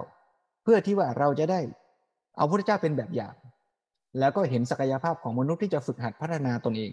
[0.64, 1.60] เพื่อที่ว่าเราจะได้
[2.38, 3.34] เอาพระพุทธเจ้าเป็นแบบอย่าง
[4.20, 6.91] แล้วก็เห็นศักยภาพของมนุษย์ที่จะฝึกหัดพัฒนาตนเอง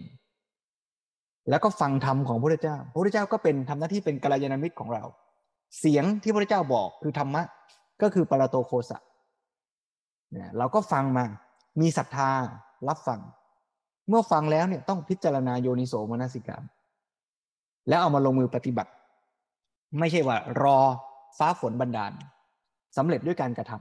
[1.49, 5.03] แล้วก็ฟังธรรมของพระพุทธเจ้า พระพุทธเจ้าก็เป็นทำหน้าที่เป็นกัลยาณมิตรของเรา
[5.79, 7.43] เสียงที่พระพุทธเจ้าบอกคือธรรมะ
[8.01, 8.97] ก็คือปรโตโคสะ
[10.31, 11.25] เนี่ยเราก็ฟังมา
[11.81, 12.29] มีศรัทธา
[12.87, 13.19] รับฟัง
[14.09, 16.63] เมื่อฟังแล้วเนี่ยต้องพิจารณาโยนิโสมนสิกรรม
[17.89, 18.91] แล้วเอามาลงมือปฏิบัติ
[19.99, 20.77] ไม่ใช่ว่า รอ
[21.37, 22.13] ฟ้าฝนบันดาล
[22.97, 23.73] สำเร็จด้วยการกระท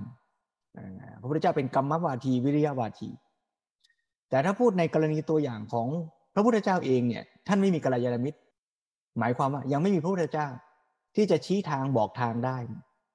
[0.57, 3.09] ำพระพุทธเจ้าเป็นกรรมวาทีวิริยะวาที
[4.31, 5.89] แต่ถ้าพูดในกรณีตัวอย่างของ
[6.35, 8.39] พระพุทธเจ้าเองเนี่ยท่านไม่มีกัลยาณมิตร
[9.19, 10.49] หมายความว่ายังไม่มีพระพุทธเจ้า
[11.17, 12.57] ที่จะชี้ทางบอกทางได้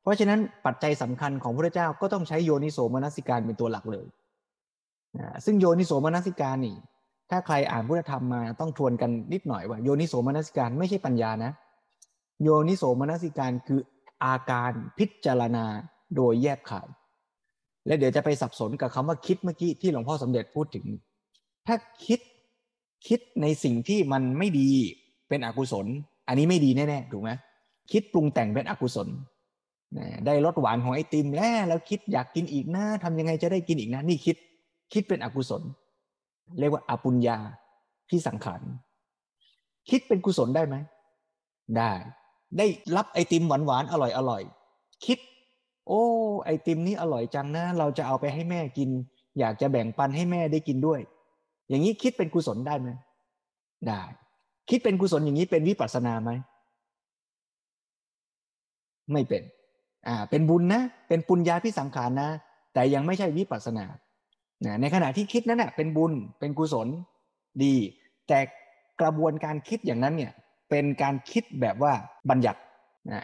[0.02, 4.08] เพราะฉะนั้นปัจจัยสำคัญของพระพุทธเจ้าก็ต้องใช้โยนิโสมนสิการเป็นตัวหลักเลย
[5.46, 6.76] ซึ่งโยนิโสมนสิการนี่
[7.30, 11.52] ถ้าใครอ่านพุทธธรรมมาต้องทวนกันนิดหน่อยว่า โยนิโสมนสิการไม่ใช่ปัญญานะ
[12.44, 13.82] โยนิโสมนสิการคือ
[14.26, 15.66] อาการพิจารณา
[16.16, 16.88] โดยแยกขาย
[17.86, 20.86] และเดี๋ยวจะไปสับสนกับคำว่าคิดเมื่อกี้ที่หลวงพ่อสมเด็จพูดถึง
[21.68, 21.76] ถ้า
[22.06, 22.20] คิด
[23.08, 24.70] คิดในสิ่งที่มันไม่ดี
[25.30, 25.86] เป็นอกุศล
[26.28, 27.32] อันนี้ไม่ดีแน่ๆถูกไหม
[27.92, 29.08] คิดปรุงแต่งเป็นอกุศล
[30.26, 34.36] ได้รสหวานของไอติมแล้วแล้วคิดอยากกินอีกนะทำยังไงจะได้กินอีกนะนี่คิด
[34.94, 35.62] คิดเป็นอกุศล
[36.60, 37.38] เรียกว่าอปุญญา
[38.10, 38.62] ที่สังขาร
[39.90, 40.76] คิดเป็นกุศลได้ไหม
[41.78, 41.92] ได้
[42.58, 42.66] ได้
[42.96, 44.42] รับไอติมหวานหวานอร่อยอร่อย
[45.06, 45.20] คิด
[45.90, 46.04] โอ้
[46.46, 48.90] ไอติมนี้อร่อยจังนะ เราจะเอาไปให้แม่กิน
[49.40, 51.00] อยากจะแบ่งปันให้แม่ได้กินด้วย
[51.70, 52.90] อย่างนี้คิดเป็นกุศลได้ไหม
[53.88, 54.02] ได้
[54.70, 56.32] คิดเป็นกุศลอย่างนี้เป็นวิปัสสนาไหม
[59.12, 59.44] ไม่เป็น
[60.08, 62.30] อ่า เป็นบุญนะ เป็นปุญญาพิสังขารนะ
[62.74, 63.86] แต่ยังไม่ใช่วิปัสสนา
[64.82, 66.88] ในขณะที่คิดนั้นเน่ะเป็นบุญ เป็นกุศล
[67.64, 67.76] ดี
[68.28, 68.40] แต่
[69.02, 70.32] กระบวนการคิดอย่างนั้นเนี่ย
[70.70, 71.94] เป็นการคิดแบบว่า
[72.30, 72.60] บัญญัติ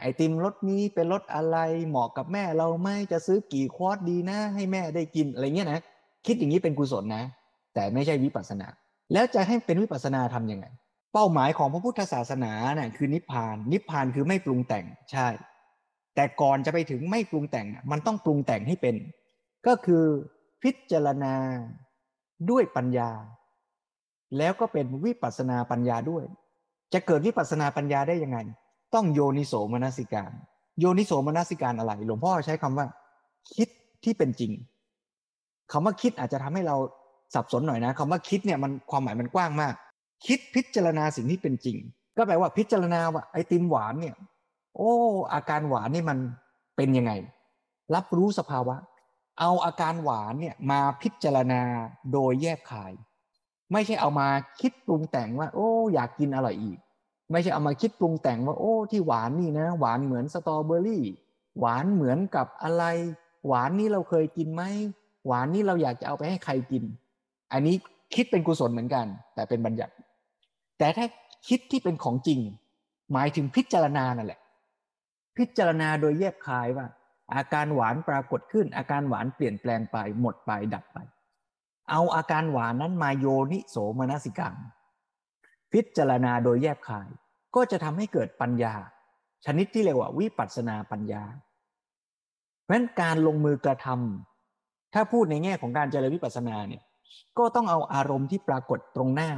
[0.01, 1.57] ไอติมรสนี้เป็นรสอะไร
[1.87, 5.81] เหมาะกับแม่เราไหมจะซื้อกี่ควอตดีนะ ให้แม่ได้กินอะไรเงี้ยนะ
[6.25, 7.23] คิดอย่างนี้เป็นกุศลนะ
[7.73, 8.67] แต่ไม่ใช่วิปัสนา
[9.13, 10.65] แล้วจะให้เป็นวิปัสนาทํำยังไง
[11.13, 15.27] เป้าหมายของพระพุทธศาสนาเนี่ยคือนิพพาน นิพพานคือไม่ปรุงแต่งใช่
[16.15, 18.95] แต่ก่อนจะไปถึงไม่ปรุงแต่งมันต้องปรุงแต่งให้เป็น
[19.67, 20.03] ก็คือ
[20.63, 21.35] พิจารณา
[22.49, 23.09] ด้วยปัญญา
[24.37, 26.23] แล้วก็เป็นวิปัสนาปัญญาด้วย
[26.93, 28.37] จะเกิดวิปัสนาปัญญาได้ยังไง
[28.95, 30.31] ต้องโยนิโสมนสิการ
[30.79, 32.87] โยนิโสมนสิการอะไร หลวงพ่อใช้คำว่า
[33.55, 33.67] คิด
[34.03, 34.51] ที่เป็นจริง
[35.71, 36.75] คำว่าคิดอาจจะทำให้เรา
[37.33, 39.73] สับสนหน่อยนะคำว่าคิดเนี่ยมันความหมายมันกว้างมาก
[40.25, 41.77] คิดพิจารณาสิ่งที่เป็นจริง
[42.17, 44.15] ก็แปลว่าพิจารณาว่าไอติมหวานเนี่ย
[44.77, 44.91] โอ้
[45.33, 46.17] อาการหวานนี่มัน
[46.75, 47.11] เป็นยังไง
[47.95, 48.75] รับรู้สภาวะ
[49.39, 51.61] เอาอาการหวานเนี่ยมาพิจารณา
[52.11, 52.93] โดยแยกขาย
[53.71, 54.27] ไม่ใช่เอามา
[54.61, 56.79] คิดปรุงแต่งว่า โอ้ อยากกินอร่อยอีก
[57.31, 61.03] ไม่ใช่เอามาคิดปรุงแต่งว่าโอ้ที่หวานนี่นะ หวานเหมือนสตรอเบอรี่
[61.59, 62.83] หวานเหมือนกับอะไร
[63.47, 64.63] หวานนี่เราเคยกินไหม
[65.27, 66.83] หวานนี่เราอยากจะเอาไปให้ใครกิน
[67.53, 67.75] อันนี้
[68.15, 69.05] คิดเป็นกุศลเหมือนกัน
[69.35, 69.93] แต่เป็นบัญญัติ
[70.77, 71.05] แต่ถ้า
[71.47, 72.39] คิดที่เป็นของจริง
[73.13, 74.39] หมายถึงพิจารณานั่นแหละ
[75.37, 76.85] พิจารณาโดยแยกคายว่า
[77.35, 80.97] อาการหวานปรากฏขึ้น อาการหวานเปลี่ยนแปลงไปหมดไปดับไป
[81.89, 84.53] เอาอาการหวานนั้นมาโยนิโสมนสิกัง
[85.75, 87.07] พิจารณาโดยแยบคาย
[87.55, 88.73] ก็จะทำให้เกิดปัญญา
[89.45, 91.23] ชนิดที่เรียกว่าวิปัสนาปัญญา
[92.63, 96.83] เพราะฉะนั้นการลงมือกระทำถ้าพูดในแง่ของการเจริญวิปัสนาเนี่ย
[97.37, 99.31] ก็ต้องเอาอารมณ์ที่ปรากฏตรงหน้า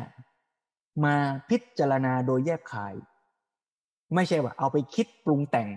[1.05, 1.15] มา
[1.49, 2.93] พิจารณาโดยแยบคาย
[4.15, 5.69] ไม่ใช่ว่าเอาไปคิดปรุงแต่ง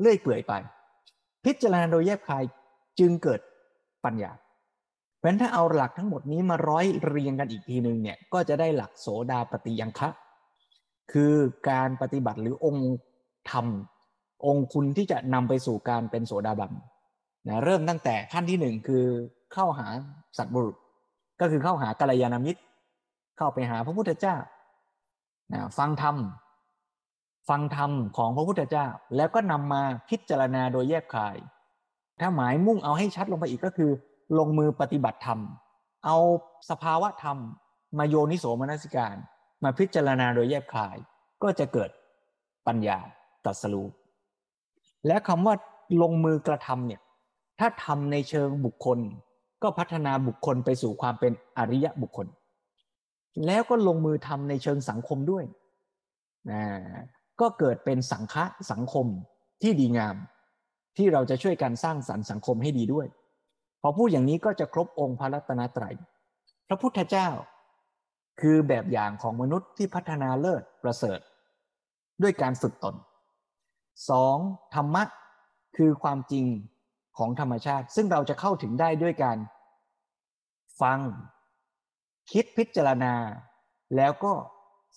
[0.00, 0.52] เลื่อยเปื่อยไป
[1.44, 2.42] พิจารณาโดยแยบคาย
[2.98, 3.40] จึงเกิด
[4.04, 4.32] ปัญญา
[5.26, 10.08] ราะฉะนั้นถ้าเอาหลักทั้งหมดนี้มาร้อยเรียงกันอีกทีหนึ่งเนี่ยก็จะได้หลักโสดาปฏิยังคะ
[11.12, 11.34] คือ
[11.70, 12.94] การปฏิบัติหรือองค์
[13.50, 13.66] ธรรม
[14.46, 16.72] องค์คุณที่จะนำไปสู่การเป็นโสดาบัน
[17.48, 19.04] นะเริ่มตั้งแต่ขั้นที่หนึ่งคือ
[19.52, 19.86] เข้าหา
[20.38, 20.76] สัตบุรุษ
[21.40, 22.60] ก็คือเข้าหากัลยาณมิตร
[23.38, 24.36] เข้าไปหาพระพุทธเจ้า
[25.52, 26.16] นะฟังธรรม
[27.48, 31.36] ฟังธรรมของพระพุทธเจ้า แล้วก็นำมาพิจารณาโดยแยกคาย
[32.20, 33.90] ถ้าหมายมุ่งเอาให้ชัดลงไปอีกก็คือ
[34.38, 35.40] ลงมือปฏิบัติธรรม
[36.04, 36.16] เอา
[36.70, 37.38] สภาวะธรรม
[37.98, 39.16] มาโยนิโสมนสิการ
[39.62, 40.96] มาพิจารณาโดยแยกคาย
[41.42, 41.90] ก็จะเกิด
[42.66, 42.98] ปัญญา
[43.44, 43.86] ตรัสรู้
[45.06, 45.54] และคำว่า
[46.02, 47.00] ลงมือกระทำเนี่ย
[47.58, 48.98] ถ้าทำในเชิงบุคคล
[49.62, 52.26] ก็พัฒนาบุคคลไปสู่ความเป็นอริยะบุคคล
[53.46, 55.44] แล้วก็ลงมือทำในเชิงสังคมด้วย
[56.50, 56.62] นะ
[57.40, 59.06] ก็เกิดเป็นสังฆะสังคม
[59.62, 60.16] ที่ดีงาม
[60.96, 63.06] ที่เราจะช่วยกันสร้างสรรค์สังคมให้ดีด้วย
[63.86, 65.94] อพูดอย่างนี้ก็จะครบองค์พระรัตนตรัย
[66.68, 67.28] พระพุทธเจ้า
[68.40, 71.20] คือแบบอย่างของมนุษย์ที่พัฒนาเลิศประเสริฐ
[72.22, 72.94] ด้วยการฝึกตน
[74.10, 74.36] สอง
[74.74, 75.04] ธรรมะ
[75.76, 76.46] คือความจริง
[77.18, 79.38] ของธรรมชาติ ซึ่งเราจะเข้าถึงได้ด้วยการ
[80.80, 80.98] ฟัง
[82.32, 83.14] คิดพิจารณา
[83.96, 84.32] แล้วก็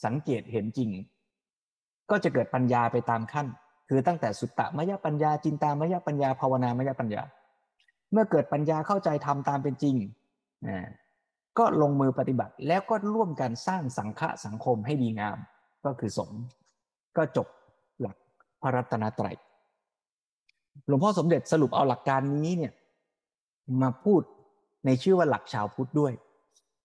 [0.05, 0.89] สังเกตเห็นจริง
[2.09, 3.47] ก็จะเกิดปัญญาไปตามขั้น
[3.89, 7.23] คือตั้งแต่สุตตมยปัญญาจินตามยปัญญาภาวนามยปัญญา
[8.12, 9.95] เมื่อเกิดปัญญาเข้าใจทำตามเป็นจริง
[11.60, 15.38] ก็ลงมือปฏิบัติแล้วก็ร่วมกันสร้างสังฆะสังคมให้ดีงาม
[15.86, 16.32] ก็คือสง
[17.18, 17.47] ก็จบ
[18.01, 18.16] หลัก
[18.62, 19.36] พระรัตนตรัย
[20.88, 22.74] หลวงพ่อสมเด็จสรุปเอาหลักการนี้เนี่ย
[23.82, 24.22] มาพูด
[24.86, 26.14] ในชื่อว่าหลักชาวพุทธด้วย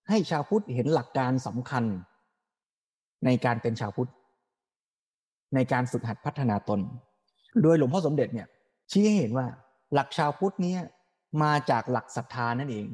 [0.09, 1.85] ให้ชาวพุทธเห็นหลักการสำคัญ
[3.25, 4.11] ในการเป็นชาวพุทธ
[5.55, 6.81] ในการฝึกหัดพัฒนาตน
[7.62, 8.49] โดยหลวงพ่อสมเด็จเนี่ย
[8.91, 9.47] ชี้ให้เห็นว่า
[9.95, 10.81] หลักชาวพุทธเนี่ย
[11.43, 12.89] มาจากหลักศรัทธานั่นเอง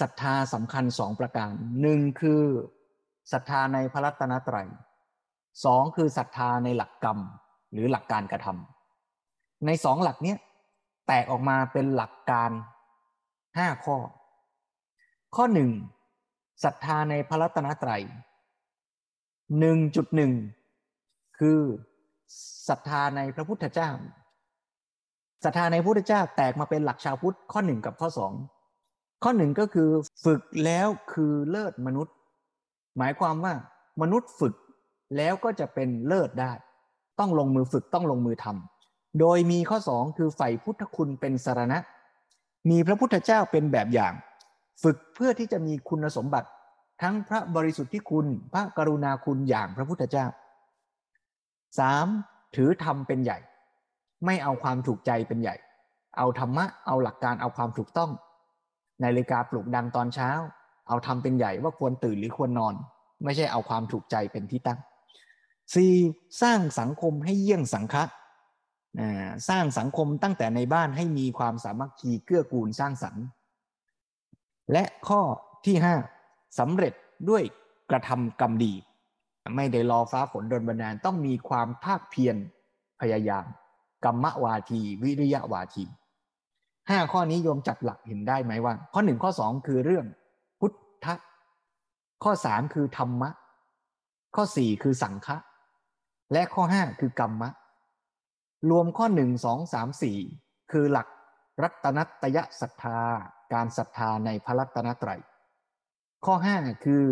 [0.00, 2.42] ศรัทธาสำคัญสองประการหนึ่งคือ
[3.32, 4.68] ศรัทธาในพระรัตนตรัย
[5.64, 7.18] สองคือศรัทธาในหลักกรรม
[7.72, 10.34] หรือหลักการกระทำในสองหลักนี้
[11.06, 12.50] แตกออกมาเป็นหลักการ
[13.56, 13.96] ห้าข้อ
[15.36, 15.70] ข้อหนึ่ง
[16.64, 18.02] ศรัทธาในพระรัตนตรัย
[19.58, 20.32] หนึ่งจุดหนึ่ง
[21.38, 21.60] คือ
[22.68, 23.90] ศรัทธาในพระพุทธเจ้า
[25.44, 28.32] ศรัทธาในพระพุทธเจ้าแตกมาเป็นหลักชาวพุทธข้อหนึ่งกับข้อสอง
[29.22, 29.88] ข้อหนึ่งก็คือ
[30.24, 32.14] ฝึกแล้วคือเลิศมนุษย์
[32.98, 33.54] หมายความว่า
[34.02, 34.54] มนุษย์ฝึก
[35.16, 36.52] แล้วก็จะเป็นเลิศได้
[37.18, 41.78] ต้องลงมือฝึกต้องลงมือทำโดยมีข้อสองคือใฝ่พุทธคุณเป็นสารณะ
[42.70, 44.12] มีพระพุทธเจ้าเป็นแบบอย่าง
[44.82, 46.48] ฝึกเพื่อที่จะมีคุณสมบัติ
[47.02, 50.26] ทั้งพระบริสุทธิ์ที่คุณ พระกรุณาคุณอย่างพระพุทธเจ้า
[51.78, 52.06] สาม
[52.56, 53.38] ถือธรรมเป็นใหญ่
[54.26, 55.56] ไม่เอาความถูกใจเป็นใหญ่
[56.18, 58.10] เอาธรรมะ เอาหลักการเอาความถูกต้อง
[59.02, 60.30] นาฬิกาปลุกดังตอนเช้า
[60.88, 62.74] เอาทำเป็นใหญ่ว่าควรตื่นหรือควรนอน
[63.24, 64.78] ไม่ใช่เอาความถูกใจเป็นที่ตั้ง
[65.74, 65.92] สี่
[66.42, 68.04] สร้างสังคมให้เยี่ยงสังฆะ
[69.48, 73.24] สร้างสังคมตั้งแต่ในบ้านให้มีความสามัคคีเกื้อกูลสร้างสรรค์
[74.72, 75.20] และข้อ
[75.66, 75.94] ที่ห้า
[76.58, 76.94] สำเร็จ
[77.28, 77.42] ด้วย
[77.90, 78.72] กระทำกรรมดี
[79.56, 82.36] ไม่ได้รอฟ้าฝนโดนบันดาลต้องมีความภาคเพียร
[83.00, 83.44] พยายาม
[84.04, 85.84] กรรมวาที วิริยะวาที
[86.90, 90.06] ห้าข้อนี้โยมจับหลักเห็นได้ไหมว่า ข้อหนึ่งข้อสองคือเรื่อง
[90.60, 90.72] พุท
[91.04, 91.06] ธ
[92.22, 93.30] ข้อสามคือธรรมะ
[94.36, 95.36] ข้อสี่คือสังฆะ
[96.32, 97.50] และข้อห้าคือกรรมะ
[98.70, 100.18] รวมข้อหนึ่งสองสามสี่
[100.72, 101.08] คือหลัก
[101.62, 103.00] รัตนัตยศรัทธา
[103.52, 105.20] การศรัทธาในพระรัตนตรัย
[106.24, 107.04] ข้อห้าคือ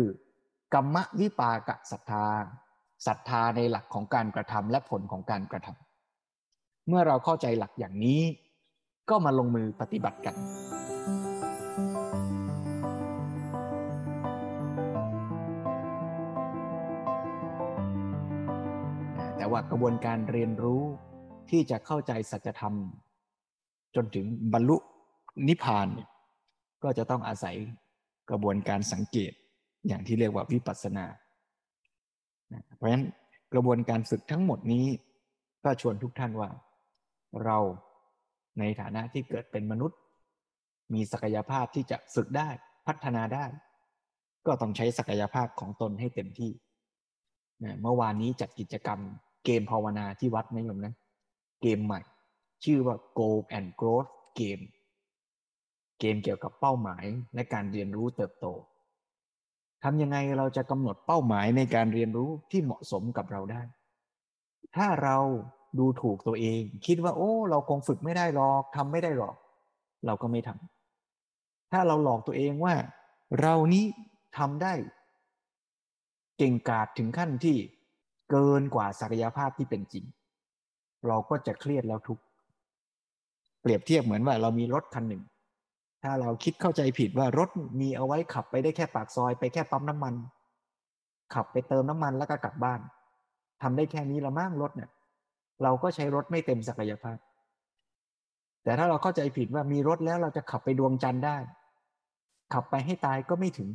[0.73, 2.25] กรรมวิปากศรัทธา
[3.07, 5.88] ศรัทธาในหลักของการกระทำและผลของการกระทำ
[6.89, 8.21] เมื่อเราเข้าใจหลักอย่างนี้
[9.09, 10.35] ก็มาลงมือปฏิบัติกัน
[19.37, 20.81] แต่ว่ากระบวนการเรียนรู้
[21.49, 22.73] ที่จะเข้าใจสัจธรรม
[23.95, 24.77] จนถึงบรรลุ
[25.47, 25.87] นิพพาน
[26.83, 27.55] ก็จะต้องอาศัย
[28.29, 29.31] กระบวนการสังเกต
[29.87, 31.05] อย่างที่เรียกว่าวิปัสสนา
[32.77, 33.05] เพราะฉะนั้น
[33.53, 34.85] กระบวนการฝึกทั้งหมดนี้
[35.63, 36.49] ก็ชวนทุกท่านว่า
[37.43, 37.57] เรา
[38.59, 39.97] ในฐานะที่เกิดเป็นมนุษย์
[40.93, 42.49] มีศักยภาพที่จะฝึกได้
[42.87, 43.45] พัฒนาได้
[44.45, 46.51] ก็ต้องใช้ศักยภาพของตนให้เต็มที่
[47.81, 48.99] เมื่อวานนี้จัดกิจกรรม
[49.45, 50.93] เกมภาวนาที่วัดนะโยมนะ
[51.61, 52.01] เกมใหม่
[52.63, 54.63] ชื่อว่า Go and Growth Game
[55.99, 58.47] เกมเกี่ยวกับเป้าหมายและการเรียนรู้เติบโต
[59.83, 63.61] ทำยังไงเราจะกำหนดเป้าหมายในการเรียนรู้ที่เหมาะสมกับเราได้
[64.75, 65.17] ถ้าเรา
[65.77, 69.35] ดูถูกตัวเอง คิดว่า โอ้ เราคงฝึกไม่ได้หรอกทำไม่ได้หรอก
[70.05, 72.75] เราก็ไม่ทำถ้าเราหลอกตัวเองว่า
[73.41, 73.85] เรานี้
[74.37, 74.73] ทำได้
[76.37, 77.57] เก่งกาจถึงขั้นที่
[78.31, 80.05] เกินกว่าศักยภาพที่เป็นจริง
[81.07, 82.19] เราก็จะเครียดแล้วทุก
[83.61, 85.23] เปรียบเทียบเหมือนว่าเรามีรถคันหนึ่ง
[86.03, 87.49] ถ้าเราคิดเข้าใจผิดว่ารถ
[87.81, 90.13] มีเอาไว้ขับไปได้แค่ปากซอยไปแค่ปั๊มน้ำมัน
[91.33, 92.79] ขับไปเติมน้ำมันแล้วก็กลับบ้าน
[93.61, 94.89] ทำได้แค่นี้ละมั่งรถเนี่ย
[95.63, 97.17] เราก็ใช้รถไม่เต็มศักยภาพ
[98.63, 101.37] แต่ถ้าเราเข้าใจผิดว่ามีรถแล้วเราจะขับไปดวงจันทร์ได้
[102.53, 103.69] ขับไปให้ตายก็ไม่ถึง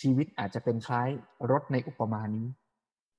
[0.00, 1.08] ชีวิตอาจจะเป็นคล้าย
[1.50, 2.46] รถในอุปมานี้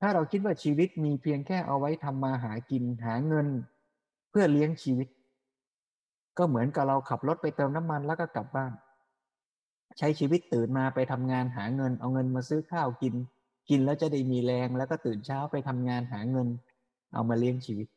[0.02, 3.48] ถ้าเราคิดว่าชีวิตมีเพียงแค่เอาไว้ทำมาหากินหาเงิน
[4.30, 5.08] เพื่อเลี้ยงชีวิต
[6.38, 8.72] ก็เหมือนกับเราขับรถไปเติมน้ำมันแล้วก็กลับบ้าน
[9.98, 13.14] ใช้ชีวิตตื่นมาไปทำงานหาเงินเอาเงินมาซื้อข้าวกิน
[13.70, 16.48] กินแล้วจะได้มีแรงแล้วก็ตื่นเช้าไปทำงานหาเงิน
[17.14, 17.88] เอามาเลี้ยงชีวิต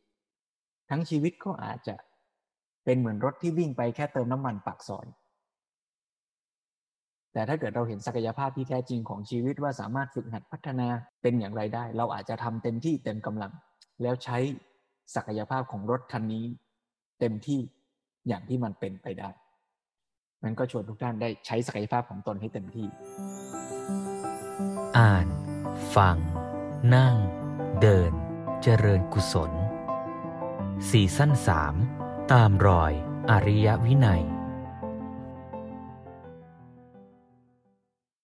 [0.90, 1.94] ทั้งชีวิตก็อาจจะ
[2.84, 5.06] เป็นเหมือนรถที่วิ่งไปแค่เติมน้ำมันปากซอย
[7.32, 10.88] แต่ถ้าเกิดเราเห็นศักยภาพที่แท้จริงของชีวิตว่าสามารถฝึกหัดพัฒนา
[11.22, 13.52] เป็นอย่างไรได้ เราอาจจะทำเต็มที่เต็มกำลัง
[14.02, 14.38] แล้วใช้
[15.14, 16.44] ศักยภาพของรถคันนี้
[17.20, 17.60] เต็มที่
[18.28, 19.30] อย่างที่มันเป็นไปได้
[20.44, 22.86] มันก็ชวนทุกท่านได้ใช้ศักยภาพของตนให้เต็มที่
[24.96, 25.39] อ่าน
[25.96, 26.16] ฟัง
[26.94, 27.16] นั่ง
[27.80, 28.12] เดิน
[28.62, 29.52] เจริญกุศล
[30.90, 31.74] สี่สั้นสาม
[32.32, 32.92] ตามรอย
[33.30, 34.22] อริยวินัย